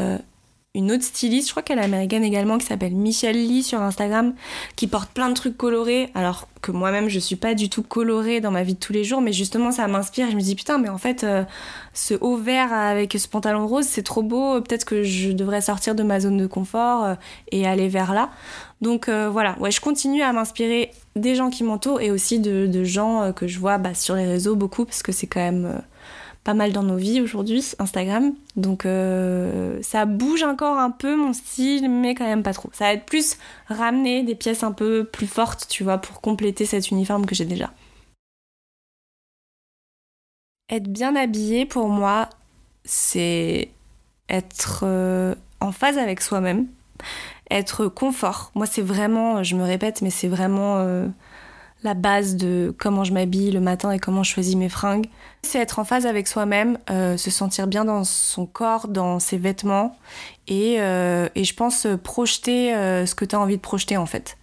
une 0.79 0.93
autre 0.93 1.03
styliste, 1.03 1.49
je 1.49 1.53
crois 1.53 1.63
qu'elle 1.65 1.81
est 1.81 1.85
américaine 1.85 2.23
également, 2.23 2.57
qui 2.57 2.65
s'appelle 2.65 2.95
Michelle 2.95 3.37
Lee 3.37 3.65
sur 3.65 3.83
Instagram, 3.83 4.33
qui 4.77 4.87
porte 4.87 5.11
plein 5.11 5.29
de 5.29 5.35
trucs 5.35 5.57
colorés, 5.57 6.09
alors 6.15 6.47
que 6.63 6.71
moi-même 6.71 7.09
je 7.09 7.19
suis 7.19 7.35
pas 7.35 7.55
du 7.55 7.69
tout 7.69 7.83
colorée 7.83 8.41
dans 8.41 8.53
ma 8.53 8.63
vie 8.63 8.75
de 8.75 8.79
tous 8.79 8.93
les 8.93 9.03
jours, 9.03 9.21
mais 9.21 9.33
justement 9.33 9.73
ça 9.73 9.89
m'inspire. 9.89 10.31
Je 10.31 10.37
me 10.37 10.41
dis 10.41 10.55
putain, 10.55 10.79
mais 10.79 10.89
en 10.89 10.99
fait, 10.99 11.25
euh, 11.25 11.43
ce 11.95 12.15
haut 12.21 12.37
vert 12.37 12.73
avec 12.73 13.13
ce 13.13 13.27
pantalon 13.27 13.67
rose, 13.67 13.87
c'est 13.87 14.05
trop 14.05 14.23
beau. 14.23 14.61
Peut-être 14.61 14.85
que 14.85 15.03
je 15.03 15.33
devrais 15.33 15.61
sortir 15.61 15.97
de 15.97 16.05
ma 16.05 16.21
zone 16.21 16.37
de 16.37 16.47
confort 16.47 17.05
euh, 17.05 17.15
et 17.51 17.67
aller 17.67 17.89
vers 17.89 18.15
là. 18.15 18.31
Donc 18.81 19.09
euh, 19.09 19.29
voilà, 19.29 19.57
ouais, 19.59 19.73
je 19.73 19.81
continue 19.81 20.23
à 20.23 20.33
m'inspirer 20.33 20.93
des 21.17 21.35
gens 21.35 21.51
qui 21.51 21.65
m'entourent 21.65 22.01
et 22.01 22.13
aussi 22.13 22.39
de, 22.39 22.85
gens 22.85 23.33
que 23.33 23.49
je 23.49 23.59
vois 23.59 23.79
bah, 23.79 23.95
sur 23.95 24.15
les 24.15 24.27
réseaux 24.27 24.55
beaucoup, 24.55 24.85
parce 24.85 25.03
que 25.03 25.11
c'est 25.11 25.27
quand 25.27 25.41
même 25.41 25.83
pas 26.49 26.55
mal 26.55 26.73
dans 26.73 26.83
nos 26.83 26.97
vies 26.97 27.21
aujourd'hui, 27.21 27.63
Instagram. 27.79 28.33
Donc 28.57 28.87
euh, 28.87 29.79
ça 29.83 30.07
bouge 30.07 30.43
encore 30.43 30.79
un 30.79 30.91
peu 30.91 31.15
mon 31.15 31.35
style, 31.35 31.91
mais 31.91 32.15
quand 32.15 32.25
même 32.25 32.43
pas 32.43 32.55
trop. 32.55 32.71
Ça 32.73 32.87
va 32.87 32.95
être 32.95 33.05
plus 33.05 33.37
ramener 33.67 34.23
des 34.23 34.35
pièces 34.35 34.63
un 34.63 34.73
peu 34.73 35.05
plus 35.05 35.27
fortes, 35.27 35.67
tu 35.69 35.85
vois, 35.85 35.99
pour 35.99 36.23
compléter 36.23 36.65
cet 36.65 36.91
uniforme 36.91 37.27
que 37.27 37.35
j'ai 37.35 37.45
déjà. 37.45 37.71
Être 40.71 40.91
bien 40.91 41.17
habillé 41.17 41.67
pour 41.67 41.91
moi, 41.91 42.31
c'est 42.83 43.69
être 44.31 44.85
euh, 44.85 45.35
en 45.61 45.71
phase 45.71 45.99
avec 45.99 46.23
soi-même, 46.23 46.67
être 47.51 47.89
confort. 47.89 48.53
Moi, 48.55 48.65
c'est 48.65 48.81
vraiment, 48.81 49.43
je 49.43 49.55
me 49.55 49.65
répète, 49.65 50.01
mais 50.01 50.09
c'est 50.09 50.29
vraiment 50.29 50.79
euh, 50.79 51.09
la 51.83 51.95
base 51.95 52.37
de 52.37 52.75
comment 52.77 53.05
je 53.05 53.13
m'habille 53.13 53.51
le 53.51 53.61
matin 53.61 53.93
et 53.93 53.99
comment 53.99 54.23
je 54.23 54.33
choisis 54.33 54.57
mes 54.57 54.69
fringues. 54.69 55.07
C'est 55.43 55.59
être 55.59 55.79
en 55.79 55.85
phase 55.85 56.07
avec 56.07 56.27
soi-même, 56.27 56.79
euh, 56.91 57.17
se 57.17 57.31
sentir 57.31 57.67
bien 57.67 57.85
dans 57.85 58.05
son 58.05 58.47
corps, 58.47 58.89
dans 58.89 59.21
ses 59.21 59.39
vêtements 59.39 59.97
et, 60.49 60.77
euh, 60.81 61.29
et 61.35 61.45
je 61.45 61.55
pense 61.55 61.87
projeter 62.03 62.75
euh, 62.75 63.07
ce 63.07 63.15
que 63.15 63.25
tu 63.25 63.37
as 63.37 63.41
envie 63.41 63.57
de 63.57 63.63
projeter 63.63 63.97
en 63.97 64.07
fait. 64.07 64.37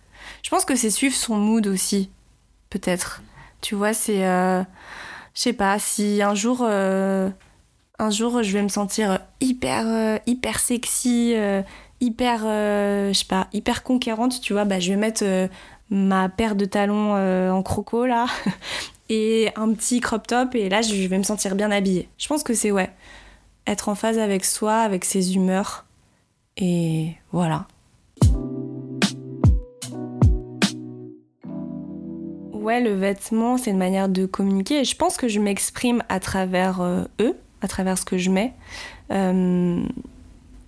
Je 0.43 0.49
pense 0.49 0.63
que 0.63 0.75
c'est 0.75 0.89
suivre 0.89 1.15
son 1.15 1.35
mood 1.35 1.67
aussi, 1.67 2.09
peut-être. 2.69 3.21
Tu 3.61 3.75
vois, 3.75 3.93
c'est. 3.93 4.19
je 4.19 4.65
sais 5.33 5.53
pas, 5.53 5.79
si 5.79 6.21
un 6.21 6.35
jour. 6.35 6.63
un 6.63 8.09
jour, 8.09 8.43
je 8.43 8.51
vais 8.51 8.61
me 8.61 8.69
sentir 8.69 9.19
hyper, 9.41 10.19
hyper 10.27 10.59
sexy, 10.59 11.33
hyper, 11.99 12.39
je 12.41 13.11
sais 13.13 13.25
pas, 13.25 13.47
hyper 13.53 13.83
conquérante, 13.83 14.39
tu 14.41 14.53
vois, 14.53 14.65
bah, 14.65 14.79
je 14.79 14.91
vais 14.91 14.97
mettre 14.97 15.23
ma 15.89 16.29
paire 16.29 16.55
de 16.55 16.65
talons 16.65 17.15
euh, 17.15 17.51
en 17.51 17.61
croco 17.63 18.05
là 18.05 18.25
et 19.09 19.49
un 19.55 19.71
petit 19.73 19.99
crop 19.99 20.25
top 20.25 20.55
et 20.55 20.69
là 20.69 20.81
je 20.81 21.07
vais 21.07 21.17
me 21.17 21.23
sentir 21.23 21.55
bien 21.55 21.71
habillée. 21.71 22.09
Je 22.17 22.27
pense 22.27 22.43
que 22.43 22.53
c'est 22.53 22.71
ouais, 22.71 22.91
être 23.67 23.89
en 23.89 23.95
phase 23.95 24.17
avec 24.17 24.45
soi, 24.45 24.77
avec 24.77 25.05
ses 25.05 25.35
humeurs 25.35 25.85
et 26.57 27.11
voilà. 27.31 27.67
Ouais, 32.53 32.81
le 32.81 32.93
vêtement, 32.93 33.57
c'est 33.57 33.69
une 33.69 33.77
manière 33.77 34.09
de 34.09 34.25
communiquer 34.25 34.79
et 34.79 34.83
je 34.85 34.95
pense 34.95 35.17
que 35.17 35.27
je 35.27 35.39
m'exprime 35.39 36.01
à 36.09 36.19
travers 36.19 36.81
euh, 36.81 37.03
eux, 37.21 37.37
à 37.61 37.67
travers 37.67 37.95
ce 37.95 38.05
que 38.05 38.17
je 38.17 38.31
mets. 38.31 38.53
Euh, 39.11 39.83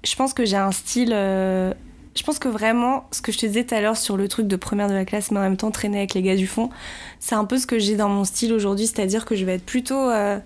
je 0.04 0.16
pense 0.16 0.36
que 0.36 0.46
j'ai 0.46 0.58
un 0.58 0.72
style 0.72 1.12
je 2.18 2.24
pense 2.24 2.40
que 2.40 2.48
vraiment, 2.48 3.08
ce 3.12 3.22
que 3.22 3.32
je 3.32 3.38
te 3.38 3.46
disais 3.46 3.64
tout 3.64 3.76
à 3.76 3.82
l'heure 3.82 3.96
sur 3.96 4.18
le 4.18 4.28
truc 4.28 4.48
de 4.48 4.56
première 4.56 4.88
de 4.88 4.94
la 4.94 5.06
classe, 5.06 5.30
mais 5.30 5.38
en 5.40 5.44
même 5.44 5.58
temps 5.58 5.70
traîner 5.70 6.00
avec 6.00 6.16
les 6.16 6.24
gars 6.24 6.36
du 6.36 6.48
fond, 6.48 6.70
c'est 7.20 7.36
un 7.36 7.46
peu 7.46 7.60
ce 7.60 7.68
que 7.68 7.78
j'ai 7.78 7.96
dans 7.96 8.10
mon 8.10 8.24
style 8.24 8.54
aujourd'hui, 8.54 8.88
c'est-à-dire 8.88 9.24
que 9.26 9.36
je 9.36 9.46
vais 9.46 9.54
être 9.56 9.66
plutôt, 9.66 10.10
euh, 10.10 10.40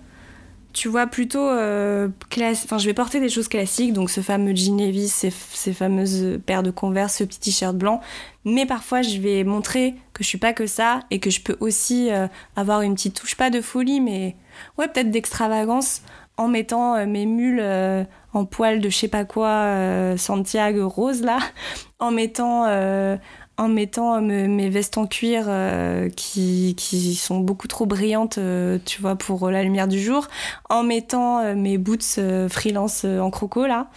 tu 0.74 0.88
vois, 0.88 1.06
plutôt 1.06 1.48
euh, 1.48 2.08
classe. 2.28 2.62
Enfin, 2.64 2.76
je 2.76 2.84
vais 2.84 2.92
porter 2.92 3.20
des 3.20 3.30
choses 3.30 3.48
classiques, 3.48 3.94
donc 3.94 4.10
ce 4.10 4.20
fameux 4.20 4.54
jean 4.54 4.76
Levi's, 4.76 5.12
ces, 5.12 5.72
fameuses 5.72 6.38
paires 6.44 6.62
de 6.62 6.70
Converse, 6.70 7.16
ce 7.16 7.24
petit 7.24 7.40
t-shirt 7.40 7.74
blanc. 7.74 8.02
Mais 8.44 8.66
parfois, 8.66 9.00
je 9.00 9.18
vais 9.18 9.42
montrer 9.42 9.94
que 10.12 10.22
je 10.22 10.28
suis 10.28 10.38
pas 10.38 10.52
que 10.52 10.66
ça 10.66 11.00
et 11.10 11.20
que 11.20 11.30
je 11.30 11.40
peux 11.40 11.56
aussi 11.60 12.10
euh, 12.10 12.26
avoir 12.54 12.82
une 12.82 12.94
petite 12.94 13.18
touche, 13.18 13.34
pas 13.34 13.48
de 13.48 13.62
folie, 13.62 14.02
mais 14.02 14.36
ouais, 14.76 14.88
peut-être 14.88 15.10
d'extravagance 15.10 16.02
en 16.36 16.48
mettant 16.48 17.06
mes 17.06 17.26
mules 17.26 17.60
en 18.32 18.44
poil 18.44 18.80
de 18.80 18.88
je 18.88 18.96
sais 18.96 19.08
pas 19.08 19.24
quoi 19.24 19.48
euh, 19.48 20.16
Santiago 20.16 20.88
rose 20.88 21.22
là, 21.22 21.38
en 21.98 22.10
mettant 22.10 22.64
euh, 22.66 23.16
en 23.62 23.68
mettant 23.68 24.20
mes 24.20 24.68
vestes 24.68 24.98
en 24.98 25.06
cuir 25.06 25.44
euh, 25.48 26.08
qui, 26.10 26.74
qui, 26.76 27.14
sont 27.14 27.38
beaucoup 27.40 27.68
trop 27.68 27.86
brillantes, 27.86 28.38
tu 28.84 29.00
vois, 29.00 29.16
pour 29.16 29.50
la 29.50 29.62
lumière 29.62 29.88
du 29.88 30.00
jour, 30.00 30.28
en 30.68 30.82
mettant 30.82 31.54
mes 31.54 31.78
boots 31.78 32.20
freelance 32.48 33.04
en 33.04 33.30
croco 33.30 33.66
là. 33.66 33.88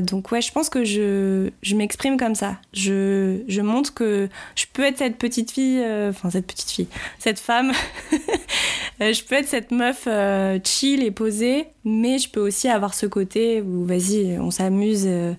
donc 0.00 0.30
ouais, 0.32 0.40
je 0.40 0.52
pense 0.52 0.68
que 0.68 0.84
je, 0.84 1.50
je 1.62 1.76
m'exprime 1.76 2.16
comme 2.16 2.34
ça. 2.34 2.56
Je, 2.72 3.42
je 3.48 3.60
montre 3.60 3.94
que 3.94 4.28
je 4.54 4.66
peux 4.72 4.84
être 4.84 4.98
cette 4.98 5.16
petite 5.18 5.50
fille, 5.50 5.82
enfin 6.08 6.30
cette 6.30 6.46
petite 6.46 6.70
fille, 6.70 6.88
cette 7.18 7.38
femme 7.38 7.72
Euh, 9.02 9.14
je 9.14 9.24
peux 9.24 9.34
être 9.34 9.48
cette 9.48 9.70
meuf 9.70 10.04
euh, 10.06 10.58
chill 10.62 11.02
et 11.02 11.10
posée, 11.10 11.68
mais 11.84 12.18
je 12.18 12.28
peux 12.28 12.40
aussi 12.40 12.68
avoir 12.68 12.92
ce 12.92 13.06
côté 13.06 13.62
où, 13.62 13.84
vas-y, 13.84 14.38
on 14.38 14.50
s'amuse 14.50 15.04
euh, 15.06 15.32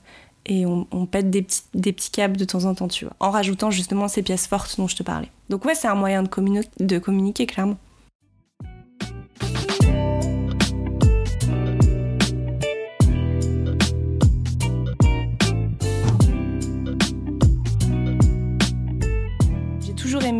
et 0.45 0.65
on, 0.65 1.05
pète 1.05 1.29
des 1.29 1.43
petits, 1.43 2.11
câbles 2.11 2.37
de 2.37 2.45
temps 2.45 2.65
en 2.65 2.73
temps, 2.73 2.87
tu 2.87 3.05
vois, 3.05 3.13
en 3.19 3.29
rajoutant 3.29 3.69
justement 3.69 4.07
ces 4.07 4.23
pièces 4.23 4.47
fortes 4.47 4.75
dont 4.77 4.87
je 4.87 4.95
te 4.95 5.03
parlais. 5.03 5.29
Donc 5.49 5.65
ouais, 5.65 5.75
c'est 5.75 5.87
un 5.87 5.95
moyen 5.95 6.23
de, 6.23 6.29
de 6.79 6.99
communiquer, 6.99 7.45
clairement. 7.45 7.77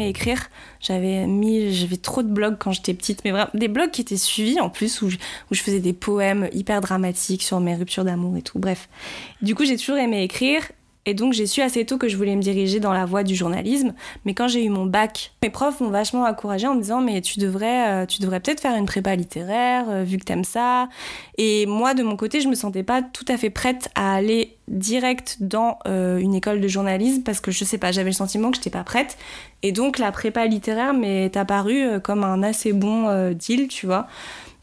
Écrire. 0.08 0.50
J'avais 0.80 1.28
mis, 1.28 1.74
j'avais 1.74 1.98
trop 1.98 2.24
de 2.24 2.28
blogs 2.28 2.58
quand 2.60 2.72
j'étais 2.72 2.94
petite, 2.94 3.24
mais 3.24 3.32
vraiment 3.32 3.50
des 3.54 3.68
blogs 3.68 3.92
qui 3.92 4.02
étaient 4.02 4.18
suivis 4.18 4.60
en 4.60 4.70
plus 4.70 5.02
où 5.02 5.08
où 5.08 5.56
je 5.56 5.62
faisais 5.62 5.80
des 5.80 5.94
poèmes 5.94 6.50
hyper 6.54 6.82
dramatiques 6.82 7.44
sur 7.44 7.60
mes 7.60 7.76
ruptures 7.76 8.06
d'amour 8.06 8.38
et 8.38 8.42
tout. 8.42 8.60
Bref, 8.60 8.90
du 9.42 9.56
coup 9.56 9.66
j'ai 9.66 9.78
toujours 9.78 9.98
aimé 9.98 10.24
écrire 10.24 10.64
et 11.06 11.14
donc 11.14 11.34
j'ai 11.34 11.48
su 11.48 11.62
assez 11.62 11.86
tôt 11.86 11.98
que 11.98 12.08
je 12.08 12.16
voulais 12.16 12.36
me 12.36 12.42
diriger 12.42 12.80
dans 12.80 12.94
la 12.94 13.06
voie 13.06 13.24
du 13.24 13.36
journalisme. 13.36 13.94
Mais 14.26 14.34
quand 14.34 14.48
j'ai 14.48 14.64
eu 14.64 14.70
mon 14.70 14.86
bac, 14.86 15.34
mes 15.42 15.50
profs 15.50 15.80
m'ont 15.80 15.90
vachement 15.90 16.24
encouragée 16.24 16.68
en 16.68 16.76
me 16.76 16.82
disant 16.82 17.02
mais 17.02 17.22
tu 17.22 17.40
devrais, 17.40 18.04
euh, 18.04 18.06
tu 18.06 18.22
devrais 18.22 18.40
peut-être 18.40 18.62
faire 18.62 18.76
une 18.76 18.86
prépa 18.86 19.16
littéraire 19.16 19.86
euh, 19.90 20.04
vu 20.04 20.18
que 20.18 20.26
t'aimes 20.26 20.44
ça. 20.44 20.90
Et 21.38 21.66
moi 21.66 21.96
de 21.96 22.04
mon 22.04 22.16
côté 22.16 22.40
je 22.40 22.48
me 22.48 22.56
sentais 22.56 22.84
pas 22.84 23.02
tout 23.02 23.26
à 23.28 23.38
fait 23.38 23.50
prête 23.50 23.90
à 23.96 24.14
aller 24.14 24.58
direct 24.68 25.38
dans 25.42 25.80
euh, 25.88 26.18
une 26.18 26.36
école 26.36 26.62
de 26.62 26.68
journalisme 26.68 27.24
parce 27.24 27.40
que 27.40 27.52
je 27.52 27.66
sais 27.66 27.80
pas, 27.80 27.92
j'avais 27.92 28.12
le 28.12 28.16
sentiment 28.16 28.52
que 28.52 28.58
j'étais 28.58 28.70
pas 28.70 28.84
prête. 28.84 29.18
Et 29.64 29.72
donc 29.72 29.98
la 29.98 30.12
prépa 30.12 30.46
littéraire 30.46 30.94
m'est 30.94 31.36
apparue 31.36 32.00
comme 32.04 32.24
un 32.24 32.44
assez 32.44 32.74
bon 32.74 33.32
deal, 33.34 33.68
tu 33.68 33.86
vois. 33.86 34.08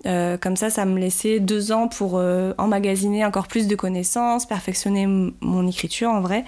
Euh, 0.07 0.37
comme 0.37 0.57
ça, 0.57 0.71
ça 0.71 0.85
me 0.85 0.99
laissait 0.99 1.41
deux 1.41 1.73
ans 1.73 1.89
pour 1.89 2.19
euh, 2.19 2.53
emmagasiner 2.59 3.25
encore 3.25 3.49
plus 3.49 3.67
de 3.67 3.75
connaissances, 3.75 4.47
perfectionner 4.47 5.07
mon 5.41 5.67
écriture 5.67 6.11
en 6.11 6.21
vrai. 6.21 6.45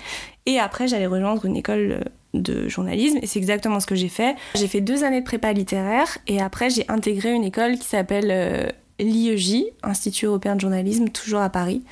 Et 0.46 0.58
après, 0.58 0.86
j'allais 0.86 1.06
rejoindre 1.06 1.44
une 1.44 1.56
école 1.56 2.04
de 2.34 2.68
journalisme 2.68 3.18
et 3.22 3.26
c'est 3.26 3.38
exactement 3.38 3.80
ce 3.80 3.86
que 3.86 3.94
j'ai 3.94 4.08
fait. 4.08 4.36
J'ai 4.54 4.68
fait 4.68 4.80
deux 4.80 5.04
années 5.04 5.20
de 5.20 5.24
prépa 5.24 5.52
littéraire 5.52 6.18
et 6.28 6.40
après 6.40 6.70
j'ai 6.70 6.84
intégré 6.88 7.32
une 7.32 7.44
école 7.44 7.76
qui 7.76 7.86
s'appelle 7.86 8.28
euh, 8.30 8.68
l'IEJ, 9.00 9.64
Institut 9.82 10.26
européen 10.26 10.54
de 10.54 10.60
journalisme, 10.60 11.08
toujours 11.08 11.40
à 11.40 11.50
Paris. 11.50 11.82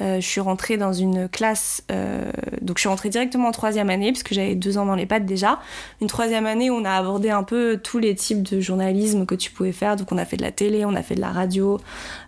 Euh, 0.00 0.20
je 0.20 0.26
suis 0.26 0.40
rentrée 0.40 0.76
dans 0.76 0.92
une 0.92 1.28
classe, 1.28 1.82
euh, 1.90 2.30
donc 2.62 2.78
je 2.78 2.80
suis 2.80 2.88
rentrée 2.88 3.08
directement 3.10 3.48
en 3.48 3.52
troisième 3.52 3.90
année, 3.90 4.12
puisque 4.12 4.32
j'avais 4.32 4.54
deux 4.54 4.78
ans 4.78 4.86
dans 4.86 4.94
les 4.94 5.06
pattes 5.06 5.26
déjà. 5.26 5.60
Une 6.00 6.06
troisième 6.06 6.46
année, 6.46 6.70
où 6.70 6.74
on 6.74 6.84
a 6.84 6.92
abordé 6.92 7.30
un 7.30 7.42
peu 7.42 7.78
tous 7.82 7.98
les 7.98 8.14
types 8.14 8.42
de 8.42 8.60
journalisme 8.60 9.26
que 9.26 9.34
tu 9.34 9.50
pouvais 9.50 9.72
faire. 9.72 9.96
Donc 9.96 10.10
on 10.12 10.18
a 10.18 10.24
fait 10.24 10.36
de 10.36 10.42
la 10.42 10.52
télé, 10.52 10.84
on 10.84 10.94
a 10.94 11.02
fait 11.02 11.14
de 11.14 11.20
la 11.20 11.30
radio, 11.30 11.78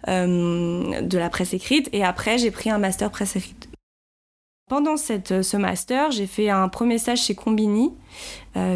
de 0.07 1.19
la 1.19 1.31
presse 1.31 1.55
écrite, 1.55 1.89
et 1.93 2.05
après 2.05 2.39
j'ai 2.39 2.51
pris 2.51 2.71
un 2.71 2.79
master 2.79 3.11
presse 3.11 3.37
écrite. 3.37 3.69
Pendant 4.69 4.97
ce 4.97 5.57
master, 5.57 6.11
j'ai 6.11 6.27
fait 6.27 6.49
un 6.49 6.69
premier 6.69 6.99
stage 6.99 7.23
chez 7.23 7.35
Combini, 7.35 7.93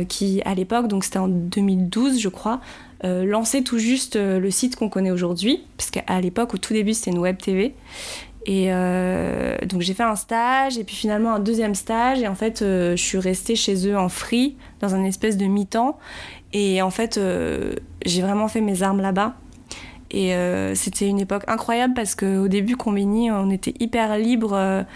qui 0.09 0.42
à 0.44 0.54
l'époque, 0.54 0.88
donc 0.88 1.04
c'était 1.04 1.18
en 1.18 1.28
2012 1.28 2.18
je 2.20 2.28
crois, 2.28 2.61
euh, 3.04 3.24
lancer 3.24 3.62
tout 3.62 3.78
juste 3.78 4.16
euh, 4.16 4.40
le 4.40 4.50
site 4.50 4.76
qu'on 4.76 4.88
connaît 4.88 5.11
aujourd'hui, 5.11 5.62
parce 5.76 5.90
qu'à 5.90 6.20
l'époque, 6.20 6.54
au 6.54 6.59
tout 6.59 6.72
début, 6.72 6.94
c'était 6.94 7.11
une 7.11 7.18
web 7.18 7.37
TV. 7.37 7.74
Et 8.46 8.66
euh, 8.68 9.56
donc 9.66 9.80
j'ai 9.82 9.92
fait 9.92 10.04
un 10.04 10.14
stage 10.14 10.78
et 10.78 10.85
puis 10.85 10.94
finalement 10.94 11.35
un 11.35 11.40
deuxième 11.40 11.74
stage 11.74 12.20
et 12.20 12.28
en 12.28 12.37
fait 12.37 12.61
je 12.61 12.94
suis 12.96 13.18
restée 13.18 13.56
chez 13.56 13.88
eux 13.88 13.98
en 13.98 14.09
free 14.09 14.56
dans 14.80 14.94
un 14.94 15.02
espèce 15.02 15.37
de 15.37 15.46
mi-temps 15.46 15.98
et 16.52 16.80
en 16.80 16.90
fait 16.90 17.20
j'ai 18.04 18.22
vraiment 18.22 18.46
fait 18.46 18.61
mes 18.61 18.85
armes 18.85 19.00
là-bas 19.00 19.35
et 20.12 20.32
c'était 20.74 21.09
une 21.09 21.18
époque 21.18 21.42
incroyable 21.48 21.94
parce 21.94 22.14
qu'au 22.14 22.46
début 22.46 22.76
Combini 22.76 23.32
on 23.32 23.50
était 23.50 23.74
hyper 23.80 24.16
libre 24.16 24.87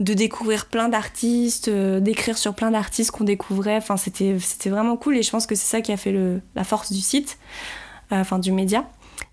de 0.00 0.14
découvrir 0.14 0.66
plein 0.66 0.88
d'artistes, 0.88 1.68
d'écrire 1.68 2.38
sur 2.38 2.54
plein 2.54 2.70
d'artistes 2.70 3.10
qu'on 3.10 3.24
découvrait. 3.24 3.76
Enfin, 3.76 3.96
c'était, 3.96 4.36
vraiment 4.66 4.96
cool 4.96 5.16
et 5.16 5.22
je 5.22 5.30
pense 5.30 5.46
que 5.46 5.54
c'est 5.54 5.66
ça 5.66 5.80
qui 5.80 5.92
a 5.92 5.96
fait 5.96 6.14
la 6.54 6.64
force 6.64 6.92
du 6.92 7.00
site, 7.00 7.38
euh, 8.12 8.20
enfin 8.20 8.38
du 8.38 8.52
média. 8.52 8.88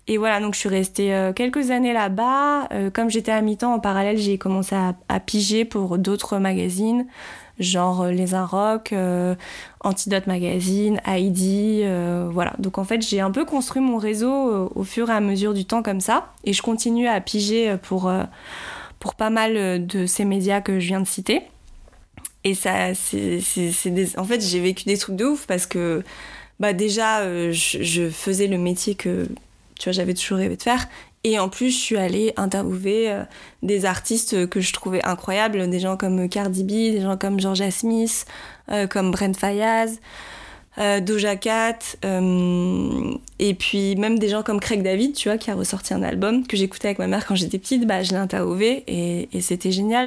Et 0.08 0.18
voilà, 0.18 0.40
donc 0.40 0.54
je 0.54 0.60
suis 0.60 0.68
restée 0.68 1.14
euh, 1.14 1.32
quelques 1.32 1.70
années 1.70 1.92
là-bas. 1.92 2.68
Euh, 2.72 2.90
comme 2.90 3.10
j'étais 3.10 3.32
à 3.32 3.40
mi-temps, 3.40 3.74
en 3.74 3.80
parallèle, 3.80 4.18
j'ai 4.18 4.38
commencé 4.38 4.74
à, 4.74 5.20
piger 5.20 5.64
pour 5.64 5.98
d'autres 5.98 6.38
magazines, 6.38 7.06
genre 7.58 8.06
Les 8.06 8.34
Inrocks, 8.34 8.94
Antidote 9.80 10.26
Magazine, 10.26 11.00
Heidi, 11.06 11.82
voilà. 12.30 12.52
Donc 12.58 12.78
en 12.78 12.84
fait, 12.84 13.02
j'ai 13.02 13.20
un 13.20 13.30
peu 13.30 13.44
construit 13.44 13.82
mon 13.82 13.96
réseau 13.96 14.70
au 14.74 14.84
fur 14.84 15.10
et 15.10 15.12
à 15.12 15.20
mesure 15.20 15.54
du 15.54 15.64
temps 15.64 15.82
comme 15.82 16.00
ça. 16.00 16.32
Et 16.44 16.52
je 16.52 16.62
continue 16.62 17.08
à 17.08 17.20
piger 17.20 17.76
pour 17.82 18.10
pour 18.98 19.14
pas 19.14 19.30
mal 19.30 19.56
euh, 19.56 19.78
de 19.78 20.06
ces 20.06 20.24
médias 20.24 20.60
que 20.60 20.80
je 20.80 20.86
viens 20.88 21.00
de 21.00 21.06
citer. 21.06 21.42
Et 22.44 22.54
ça, 22.54 22.94
c'est, 22.94 23.40
en 24.16 24.24
fait, 24.24 24.40
j'ai 24.40 24.60
vécu 24.60 24.84
des 24.84 24.98
trucs 24.98 25.16
de 25.16 25.24
ouf 25.24 25.46
parce 25.46 25.66
que, 25.66 26.04
bah, 26.60 26.72
déjà, 26.72 27.20
euh, 27.20 27.50
je, 27.52 28.08
faisais 28.08 28.46
le 28.46 28.56
métier 28.56 28.94
que, 28.94 29.28
tu 29.78 29.88
vois, 29.88 29.92
j'avais 29.92 30.14
toujours 30.14 30.38
rêvé 30.38 30.56
de 30.56 30.62
faire. 30.62 30.88
Et 31.24 31.38
en 31.38 31.48
plus, 31.48 31.70
je 31.70 31.78
suis 31.78 31.96
allée 31.96 32.32
interviewer 32.36 33.10
euh, 33.10 33.24
des 33.62 33.84
artistes 33.84 34.48
que 34.48 34.60
je 34.60 34.72
trouvais 34.72 35.04
incroyables, 35.04 35.68
des 35.68 35.80
gens 35.80 35.96
comme 35.96 36.28
Cardi 36.28 36.62
B, 36.62 36.68
des 36.68 37.00
gens 37.00 37.16
comme 37.16 37.40
Georgia 37.40 37.70
Smith, 37.70 38.26
comme 38.90 39.10
Brent 39.10 39.36
Fayaz. 39.36 40.00
Euh, 40.78 41.00
Doja 41.00 41.36
Cat, 41.36 41.78
euh, 42.04 43.14
et 43.38 43.54
puis 43.54 43.96
même 43.96 44.18
des 44.18 44.28
gens 44.28 44.42
comme 44.42 44.60
Craig 44.60 44.82
David, 44.82 45.14
tu 45.14 45.30
vois, 45.30 45.38
qui 45.38 45.50
a 45.50 45.54
ressorti 45.54 45.94
un 45.94 46.02
album 46.02 46.46
que 46.46 46.54
j'écoutais 46.54 46.88
avec 46.88 46.98
ma 46.98 47.06
mère 47.06 47.24
quand 47.24 47.34
j'étais 47.34 47.58
petite, 47.58 47.86
bah, 47.86 48.02
je 48.02 48.10
l'ai 48.10 48.18
interviewé 48.18 48.84
et 48.86 49.40
c'était 49.40 49.72
génial. 49.72 50.06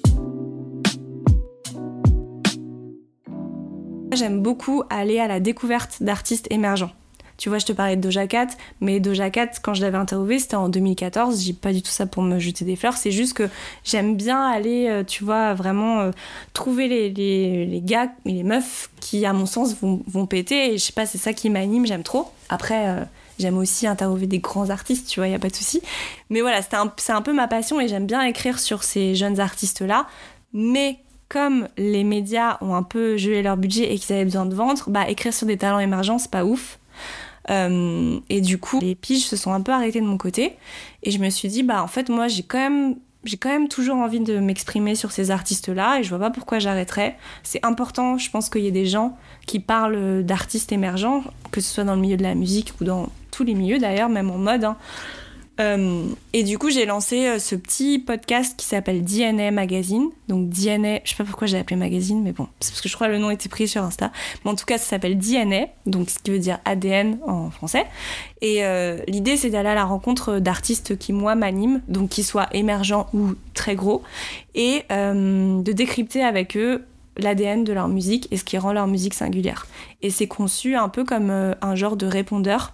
J'aime 4.13 4.43
beaucoup 4.43 4.83
aller 4.91 5.19
à 5.19 5.27
la 5.27 5.39
découverte 5.39 6.03
d'artistes 6.03 6.45
émergents. 6.51 6.91
Tu 7.39 7.47
vois, 7.47 7.57
je 7.57 7.65
te 7.65 7.71
parlais 7.71 7.95
de 7.95 8.01
Doja 8.01 8.27
Cat, 8.27 8.47
mais 8.81 8.99
Doja 8.99 9.29
Cat, 9.29 9.51
quand 9.63 9.73
je 9.73 9.81
l'avais 9.81 9.97
interviewé, 9.97 10.39
c'était 10.39 10.57
en 10.57 10.67
2014. 10.67 11.41
J'ai 11.41 11.53
pas 11.53 11.71
du 11.71 11.81
tout 11.81 11.89
ça 11.89 12.05
pour 12.05 12.21
me 12.21 12.37
jeter 12.37 12.65
des 12.65 12.75
fleurs. 12.75 12.97
C'est 12.97 13.11
juste 13.11 13.33
que 13.33 13.47
j'aime 13.85 14.17
bien 14.17 14.45
aller, 14.45 14.87
euh, 14.89 15.05
tu 15.05 15.23
vois, 15.23 15.53
vraiment 15.53 16.01
euh, 16.01 16.11
trouver 16.51 16.89
les, 16.89 17.09
les, 17.09 17.65
les, 17.65 17.79
gars 17.79 18.09
et 18.25 18.33
les 18.33 18.43
meufs 18.43 18.89
qui, 18.99 19.25
à 19.25 19.31
mon 19.31 19.45
sens, 19.45 19.73
vont, 19.81 20.03
vont 20.05 20.25
péter. 20.25 20.73
Et 20.73 20.77
je 20.77 20.83
sais 20.83 20.91
pas, 20.91 21.05
c'est 21.05 21.17
ça 21.17 21.31
qui 21.31 21.49
m'anime, 21.49 21.85
j'aime 21.85 22.03
trop. 22.03 22.29
Après, 22.49 22.89
euh, 22.89 23.05
j'aime 23.39 23.57
aussi 23.57 23.87
interviewer 23.87 24.27
des 24.27 24.39
grands 24.39 24.69
artistes, 24.69 25.07
tu 25.07 25.21
vois, 25.21 25.29
y 25.29 25.33
a 25.33 25.39
pas 25.39 25.47
de 25.47 25.55
souci. 25.55 25.81
Mais 26.29 26.41
voilà, 26.41 26.61
c'est 26.61 26.73
un, 26.73 26.91
un 27.07 27.21
peu 27.21 27.31
ma 27.31 27.47
passion 27.47 27.79
et 27.79 27.87
j'aime 27.87 28.05
bien 28.05 28.21
écrire 28.23 28.59
sur 28.59 28.83
ces 28.83 29.15
jeunes 29.15 29.39
artistes-là. 29.39 30.07
Mais 30.51 30.99
comme 31.29 31.69
les 31.77 32.03
médias 32.03 32.57
ont 32.59 32.75
un 32.75 32.83
peu 32.83 33.15
gelé 33.15 33.43
leur 33.43 33.55
budget 33.55 33.93
et 33.93 33.97
qu'ils 33.97 34.13
avaient 34.13 34.25
besoin 34.25 34.45
de 34.45 34.55
vendre, 34.55 34.83
bah 34.87 35.07
écrire 35.09 35.33
sur 35.33 35.47
des 35.47 35.57
talents 35.57 35.79
émergents, 35.79 36.17
c'est 36.17 36.31
pas 36.31 36.43
ouf. 36.43 36.78
Euh, 37.49 38.19
et 38.29 38.41
du 38.41 38.57
coup, 38.57 38.79
les 38.79 38.95
piges 38.95 39.25
se 39.25 39.35
sont 39.35 39.53
un 39.53 39.61
peu 39.61 39.71
arrêtées 39.71 40.01
de 40.01 40.05
mon 40.05 40.17
côté. 40.17 40.55
Et 41.03 41.11
je 41.11 41.19
me 41.19 41.29
suis 41.29 41.47
dit, 41.47 41.63
bah 41.63 41.83
en 41.83 41.87
fait, 41.87 42.09
moi, 42.09 42.27
j'ai 42.27 42.43
quand 42.43 42.59
même 42.59 42.95
j'ai 43.25 43.35
quand 43.35 43.49
même 43.49 43.67
toujours 43.67 43.97
envie 43.97 44.21
de 44.21 44.39
m'exprimer 44.39 44.95
sur 44.95 45.11
ces 45.11 45.29
artistes-là 45.29 45.99
et 45.99 46.03
je 46.03 46.09
vois 46.09 46.19
pas 46.19 46.29
pourquoi 46.29 46.59
j'arrêterais. 46.59 47.17
C'est 47.43 47.65
important, 47.65 48.17
je 48.17 48.29
pense 48.29 48.49
qu'il 48.49 48.61
y 48.61 48.67
ait 48.67 48.71
des 48.71 48.85
gens 48.85 49.17
qui 49.45 49.59
parlent 49.59 50.23
d'artistes 50.23 50.71
émergents, 50.71 51.25
que 51.51 51.59
ce 51.59 51.73
soit 51.73 51.83
dans 51.83 51.95
le 51.95 52.01
milieu 52.01 52.15
de 52.15 52.23
la 52.23 52.33
musique 52.33 52.71
ou 52.79 52.85
dans 52.85 53.09
tous 53.31 53.43
les 53.43 53.55
milieux 53.55 53.77
d'ailleurs, 53.77 54.07
même 54.07 54.31
en 54.31 54.37
mode. 54.37 54.63
Hein. 54.63 54.77
Euh, 55.59 56.05
et 56.31 56.43
du 56.43 56.57
coup, 56.57 56.69
j'ai 56.69 56.85
lancé 56.85 57.27
euh, 57.27 57.39
ce 57.39 57.55
petit 57.55 57.99
podcast 57.99 58.55
qui 58.57 58.65
s'appelle 58.65 59.03
DNA 59.03 59.51
Magazine. 59.51 60.09
Donc 60.27 60.49
DNA, 60.49 60.99
je 61.03 61.09
sais 61.09 61.15
pas 61.17 61.25
pourquoi 61.25 61.47
j'ai 61.47 61.57
appelé 61.57 61.75
magazine, 61.75 62.21
mais 62.23 62.31
bon, 62.31 62.47
c'est 62.59 62.71
parce 62.71 62.81
que 62.81 62.87
je 62.87 62.95
crois 62.95 63.07
que 63.07 63.11
le 63.11 63.17
nom 63.17 63.29
était 63.29 63.49
pris 63.49 63.67
sur 63.67 63.83
Insta. 63.83 64.11
Mais 64.43 64.51
en 64.51 64.55
tout 64.55 64.65
cas, 64.65 64.77
ça 64.77 64.85
s'appelle 64.85 65.17
DNA, 65.17 65.67
donc 65.85 66.09
ce 66.09 66.19
qui 66.19 66.31
veut 66.31 66.39
dire 66.39 66.59
ADN 66.65 67.17
en 67.25 67.49
français. 67.49 67.85
Et 68.41 68.63
euh, 68.63 68.99
l'idée, 69.07 69.35
c'est 69.35 69.49
d'aller 69.49 69.69
à 69.69 69.75
la 69.75 69.85
rencontre 69.85 70.39
d'artistes 70.39 70.97
qui, 70.97 71.11
moi, 71.11 71.35
m'animent, 71.35 71.81
donc 71.87 72.09
qui 72.09 72.23
soient 72.23 72.47
émergents 72.53 73.07
ou 73.13 73.33
très 73.53 73.75
gros, 73.75 74.01
et 74.55 74.83
de 74.89 75.71
décrypter 75.71 76.23
avec 76.23 76.55
eux 76.55 76.85
l'ADN 77.17 77.65
de 77.65 77.73
leur 77.73 77.89
musique 77.89 78.27
et 78.31 78.37
ce 78.37 78.45
qui 78.45 78.57
rend 78.57 78.71
leur 78.71 78.87
musique 78.87 79.13
singulière. 79.13 79.67
Et 80.01 80.09
c'est 80.09 80.27
conçu 80.27 80.75
un 80.75 80.87
peu 80.87 81.03
comme 81.03 81.29
un 81.29 81.75
genre 81.75 81.97
de 81.97 82.05
répondeur 82.05 82.73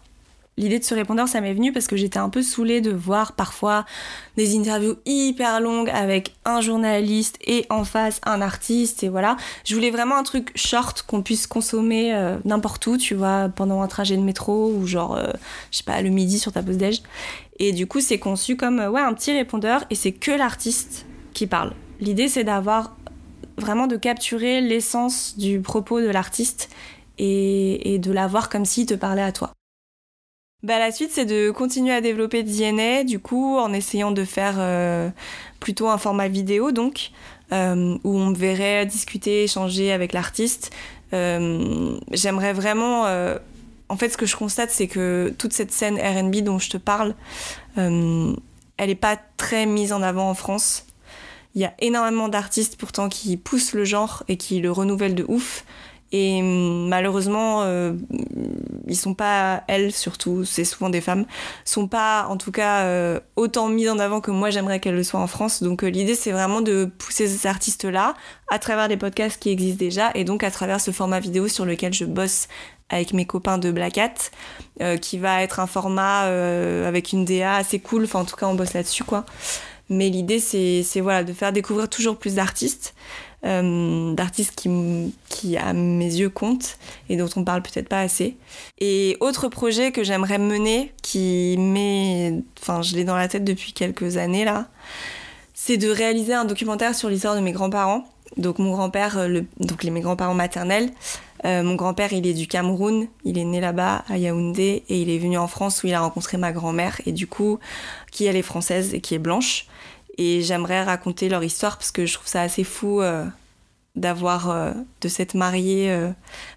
L'idée 0.58 0.80
de 0.80 0.86
ce 0.86 0.96
répondeur, 0.96 1.28
ça 1.28 1.41
m'est 1.41 1.54
venu 1.54 1.74
parce 1.74 1.86
que 1.86 1.98
j'étais 1.98 2.18
un 2.18 2.30
peu 2.30 2.41
saoulée 2.41 2.80
de 2.80 2.91
voir 2.91 3.34
parfois 3.34 3.84
des 4.38 4.58
interviews 4.58 4.96
hyper 5.06 5.60
longues 5.60 5.89
avec 5.89 6.34
un 6.46 6.62
journaliste 6.62 7.38
et 7.46 7.65
en 7.70 7.84
face 7.84 8.22
un 8.26 8.41
artiste 8.41 9.04
et 9.04 9.10
voilà. 9.10 9.36
Je 9.65 9.76
voulais 9.76 9.91
vraiment 9.91 10.15
un 10.15 10.24
truc 10.24 10.54
short 10.56 11.02
qu'on 11.02 11.22
puisse 11.22 11.46
consommer 11.46 12.15
euh, 12.15 12.38
n'importe 12.46 12.88
où, 12.88 12.96
tu 12.96 13.15
vois, 13.15 13.50
pendant 13.54 13.82
un 13.82 13.88
trajet 13.89 14.15
de 14.15 14.22
métro 14.22 14.72
ou 14.72 14.88
genre, 14.88 15.18
euh, 15.18 15.28
je 15.72 15.80
sais 15.80 15.84
pas, 15.84 16.02
le 16.02 16.10
midi 16.10 16.39
sur 16.39 16.54
ta 16.54 16.63
pause 16.63 16.78
déj. 16.78 17.02
Et 17.60 17.74
du 17.74 17.86
coup, 17.86 18.00
c'est 18.00 18.20
conçu 18.20 18.56
comme 18.56 18.80
euh, 18.80 18.89
ouais 18.89 19.02
un 19.02 19.13
petit 19.13 19.34
répondeur 19.34 19.84
et 19.89 19.96
c'est 19.96 20.13
que 20.13 20.32
l'artiste 20.32 21.06
qui 21.34 21.48
parle. 21.48 21.74
L'idée, 22.00 22.30
c'est 22.30 22.46
d'avoir 22.46 22.96
vraiment 23.58 23.88
de 23.88 23.98
capturer 23.98 24.62
l'essence 24.62 25.38
du 25.38 25.60
propos 25.60 26.00
de 26.00 26.08
l'artiste 26.08 26.70
et, 27.18 27.94
et 27.94 28.00
de 28.00 28.13
l'avoir 28.13 28.48
comme 28.48 28.63
s'il 28.63 28.86
te 28.86 28.94
parlait 28.94 29.22
à 29.22 29.34
toi. 29.34 29.52
Bah, 30.63 30.80
la 30.80 30.91
suite, 30.91 31.12
c'est 31.12 31.26
de 31.26 31.52
continuer 31.52 31.94
à 31.94 32.02
développer 32.02 32.41
DNA, 32.41 33.04
du 33.04 33.20
coup, 33.20 33.58
en 33.58 33.72
essayant 33.72 34.12
de 34.12 34.24
faire 34.24 34.56
euh, 34.58 35.10
plutôt 35.60 35.89
un 35.89 35.98
format 35.98 36.28
vidéo, 36.28 36.72
donc, 36.72 37.12
euh, 37.52 37.98
où 38.04 38.18
on 38.18 38.28
me 38.28 38.36
verrait 38.36 38.86
discuter, 38.86 39.44
échanger 39.44 39.91
avec 39.91 40.12
l'artiste. 40.12 40.72
Euh, 41.13 41.98
j'aimerais 42.12 42.54
vraiment. 42.54 43.04
en 43.89 43.98
fait, 43.98 44.10
ce 44.10 44.18
que 44.18 44.26
je 44.26 44.36
constate, 44.36 44.72
c'est 44.72 44.88
que 44.88 45.34
toute 45.38 45.54
cette 45.54 45.72
scène 45.72 46.00
RB 46.00 46.38
dont 46.38 46.58
je 46.58 46.72
te 46.72 46.78
parle, 46.78 47.13
elle 47.76 48.36
n'est 48.80 48.96
pas 48.96 49.18
très 49.38 49.68
mise 49.68 49.94
en 49.94 50.02
avant 50.02 50.30
en 50.30 50.34
France. 50.34 50.86
Il 51.54 51.62
y 51.62 51.65
a 51.65 51.74
énormément 51.80 52.28
d'artistes 52.28 52.76
pourtant 52.76 53.08
qui 53.08 53.38
poussent 53.38 53.74
le 53.74 53.86
genre 53.86 54.24
et 54.28 54.36
qui 54.36 54.60
le 54.60 54.72
renouvellent 54.72 55.15
de 55.15 55.26
ouf. 55.28 55.63
Et 56.12 56.41
malheureusement, 56.41 57.63
euh, 57.63 57.94
ils 58.88 58.96
sont 58.96 59.15
pas, 59.15 59.63
elles 59.68 59.91
surtout, 59.91 60.46
c'est 60.46 60.63
souvent 60.63 60.89
des 60.89 61.02
femmes, 61.02 61.26
sont 61.65 61.88
pas 61.88 62.28
en 62.30 62.38
tout 62.38 62.52
cas 62.52 62.84
euh, 62.84 63.20
autant 63.36 63.70
mises 63.70 63.89
en 63.89 63.98
avant 63.98 64.22
que 64.22 64.32
moi 64.32 64.50
j'aimerais 64.50 64.80
qu'elles 64.80 64.96
le 64.96 65.04
soient 65.04 65.20
en 65.20 65.28
France. 65.28 65.63
Donc 65.63 65.84
euh, 65.84 65.88
l'idée 65.88 66.15
c'est 66.15 66.32
vraiment 66.32 66.62
de 66.62 66.86
pousser 66.86 67.28
ces 67.28 67.48
artistes-là 67.48 68.13
à 68.50 68.60
travers 68.60 68.88
les 68.88 68.98
podcasts 68.98 69.41
qui 69.41 69.50
existent 69.50 69.80
déjà 69.80 70.12
et 70.13 70.24
donc 70.24 70.44
à 70.44 70.52
travers 70.52 70.80
ce 70.80 70.91
format 70.91 71.20
vidéo 71.20 71.48
sur 71.48 71.65
lequel 71.65 71.94
je 71.94 72.06
bosse 72.06 72.48
avec 72.89 73.13
mes 73.13 73.26
copains 73.26 73.58
de 73.58 73.72
Black 73.72 73.98
Hat, 73.98 74.96
qui 74.98 75.18
va 75.18 75.41
être 75.41 75.60
un 75.60 75.65
format 75.65 76.20
avec 76.86 77.13
une 77.13 77.26
DA 77.26 77.56
assez 77.56 77.80
cool. 77.80 78.04
Enfin 78.04 78.20
en 78.20 78.26
tout 78.26 78.36
cas 78.36 78.46
on 78.46 78.54
bosse 78.54 78.74
là-dessus 78.74 79.04
quoi. 79.04 79.26
Mais 79.89 80.10
l'idée 80.10 80.39
c'est 80.39 81.02
voilà 81.02 81.24
de 81.24 81.34
faire 81.34 81.52
découvrir 81.52 81.89
toujours 81.89 82.18
plus 82.18 82.36
d'artistes. 82.36 82.94
Euh, 83.45 84.13
d'artistes 84.13 84.55
qui, 84.55 85.58
à 85.58 85.73
mes 85.73 86.15
yeux, 86.15 86.29
comptent 86.29 86.79
et 87.10 87.15
dont 87.15 87.29
on 87.36 87.43
parle 87.43 87.62
peut-être 87.62 87.88
pas 87.88 87.99
assez. 87.99 88.38
Et 88.79 89.17
autre 89.19 89.49
projet 89.49 89.91
que 89.91 90.03
j'aimerais 90.03 90.39
mener, 90.39 90.93
qui 91.03 91.55
met, 91.60 92.41
enfin, 92.60 92.81
je 92.81 92.95
l'ai 92.95 93.03
dans 93.03 93.15
la 93.15 93.27
tête 93.27 93.43
depuis 93.43 93.71
quelques 93.73 94.17
années 94.17 94.45
là, 94.45 94.67
c'est 95.53 95.77
de 95.77 95.89
réaliser 95.89 96.34
un 96.34 96.45
documentaire 96.45 96.95
sur 96.95 97.08
l'histoire 97.08 97.36
de 97.36 97.41
mes 97.41 97.51
grands-parents. 97.51 98.05
Donc 98.38 98.58
mon 98.58 98.71
grand-père, 98.71 99.19
euh, 99.19 99.41
donc 99.60 99.84
les, 99.84 99.91
mes 99.91 100.01
grands-parents 100.01 100.34
maternels, 100.34 100.89
euh, 101.45 101.62
mon 101.62 101.75
grand-père, 101.75 102.13
il 102.13 102.25
est 102.25 102.34
du 102.34 102.47
Cameroun, 102.47 103.08
il 103.25 103.38
est 103.38 103.43
né 103.43 103.62
là-bas, 103.62 104.03
à 104.10 104.17
Yaoundé, 104.17 104.84
et 104.89 105.01
il 105.01 105.12
est 105.12 105.19
venu 105.19 105.38
en 105.38 105.47
France 105.47 105.84
où 105.84 105.88
il 105.88 105.93
a 105.93 105.99
rencontré 105.99 106.38
ma 106.38 106.51
grand-mère, 106.51 106.99
et 107.05 107.12
du 107.12 107.27
coup, 107.27 107.60
qui 108.12 108.25
elle 108.25 108.36
est 108.36 108.41
française 108.41 108.95
et 108.95 109.01
qui 109.01 109.13
est 109.13 109.19
blanche. 109.19 109.67
Et 110.17 110.41
j'aimerais 110.41 110.84
raconter 110.84 111.30
leur 111.30 111.43
histoire 111.43 111.78
parce 111.78 111.91
que 111.91 112.06
je 112.06 112.13
trouve 112.13 112.28
ça 112.28 112.41
assez 112.41 112.63
fou 112.63 113.01
euh, 113.01 113.25
d'avoir, 113.95 114.73
de 115.01 115.08
s'être 115.08 115.36
mariés. 115.36 115.93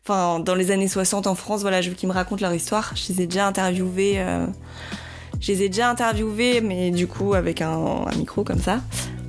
Enfin, 0.05 0.41
dans 0.41 0.55
les 0.55 0.71
années 0.71 0.89
60 0.89 1.27
en 1.27 1.35
France, 1.35 1.63
voilà, 1.63 1.83
je 1.83 1.91
veux 1.91 1.97
qu'ils 1.97 2.09
me 2.09 2.15
racontent 2.15 2.43
leur 2.43 2.55
histoire. 2.55 2.93
Je 2.95 3.13
les 3.13 3.23
ai 3.23 3.27
déjà 3.27 3.47
interviewés. 3.47 4.25
je 5.41 5.53
les 5.53 5.65
ai 5.65 5.69
déjà 5.69 5.91
interviewés, 5.91 6.61
mais 6.61 6.91
du 6.91 7.07
coup, 7.07 7.35
avec 7.35 7.61
un 7.63 8.05
micro 8.17 8.45
comme 8.45 8.61
ça 8.61 8.81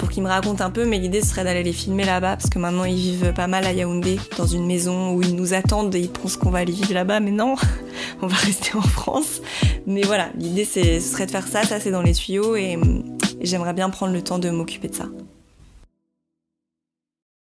pour 0.09 0.15
qu'ils 0.15 0.23
me 0.23 0.27
racontent 0.27 0.63
un 0.63 0.71
peu, 0.71 0.85
mais 0.85 0.97
l'idée 0.97 1.21
serait 1.21 1.43
d'aller 1.43 1.61
les 1.61 1.71
filmer 1.71 2.03
là-bas, 2.03 2.35
parce 2.35 2.49
que 2.49 2.57
maintenant 2.57 2.83
ils 2.83 2.95
vivent 2.95 3.31
pas 3.31 3.45
mal 3.45 3.63
à 3.63 3.73
Yaoundé, 3.73 4.19
dans 4.39 4.47
une 4.47 4.65
maison 4.65 5.13
où 5.13 5.21
ils 5.21 5.35
nous 5.35 5.53
attendent 5.53 5.93
et 5.93 5.99
ils 5.99 6.09
pensent 6.09 6.35
qu'on 6.35 6.49
va 6.49 6.57
aller 6.59 6.71
vivre 6.73 6.95
là-bas, 6.95 7.19
mais 7.19 7.29
non, 7.29 7.53
on 8.23 8.25
va 8.25 8.35
rester 8.35 8.75
en 8.75 8.81
France. 8.81 9.39
Mais 9.85 10.01
voilà, 10.01 10.29
l'idée 10.35 10.65
ce 10.65 10.99
serait 10.99 11.27
de 11.27 11.31
faire 11.31 11.47
ça, 11.47 11.61
ça 11.61 11.79
c'est 11.79 11.91
dans 11.91 12.01
les 12.01 12.13
tuyaux, 12.13 12.55
et, 12.55 12.79
et 13.39 13.45
j'aimerais 13.45 13.73
bien 13.73 13.91
prendre 13.91 14.11
le 14.11 14.23
temps 14.23 14.39
de 14.39 14.49
m'occuper 14.49 14.87
de 14.87 14.95
ça. 14.95 15.05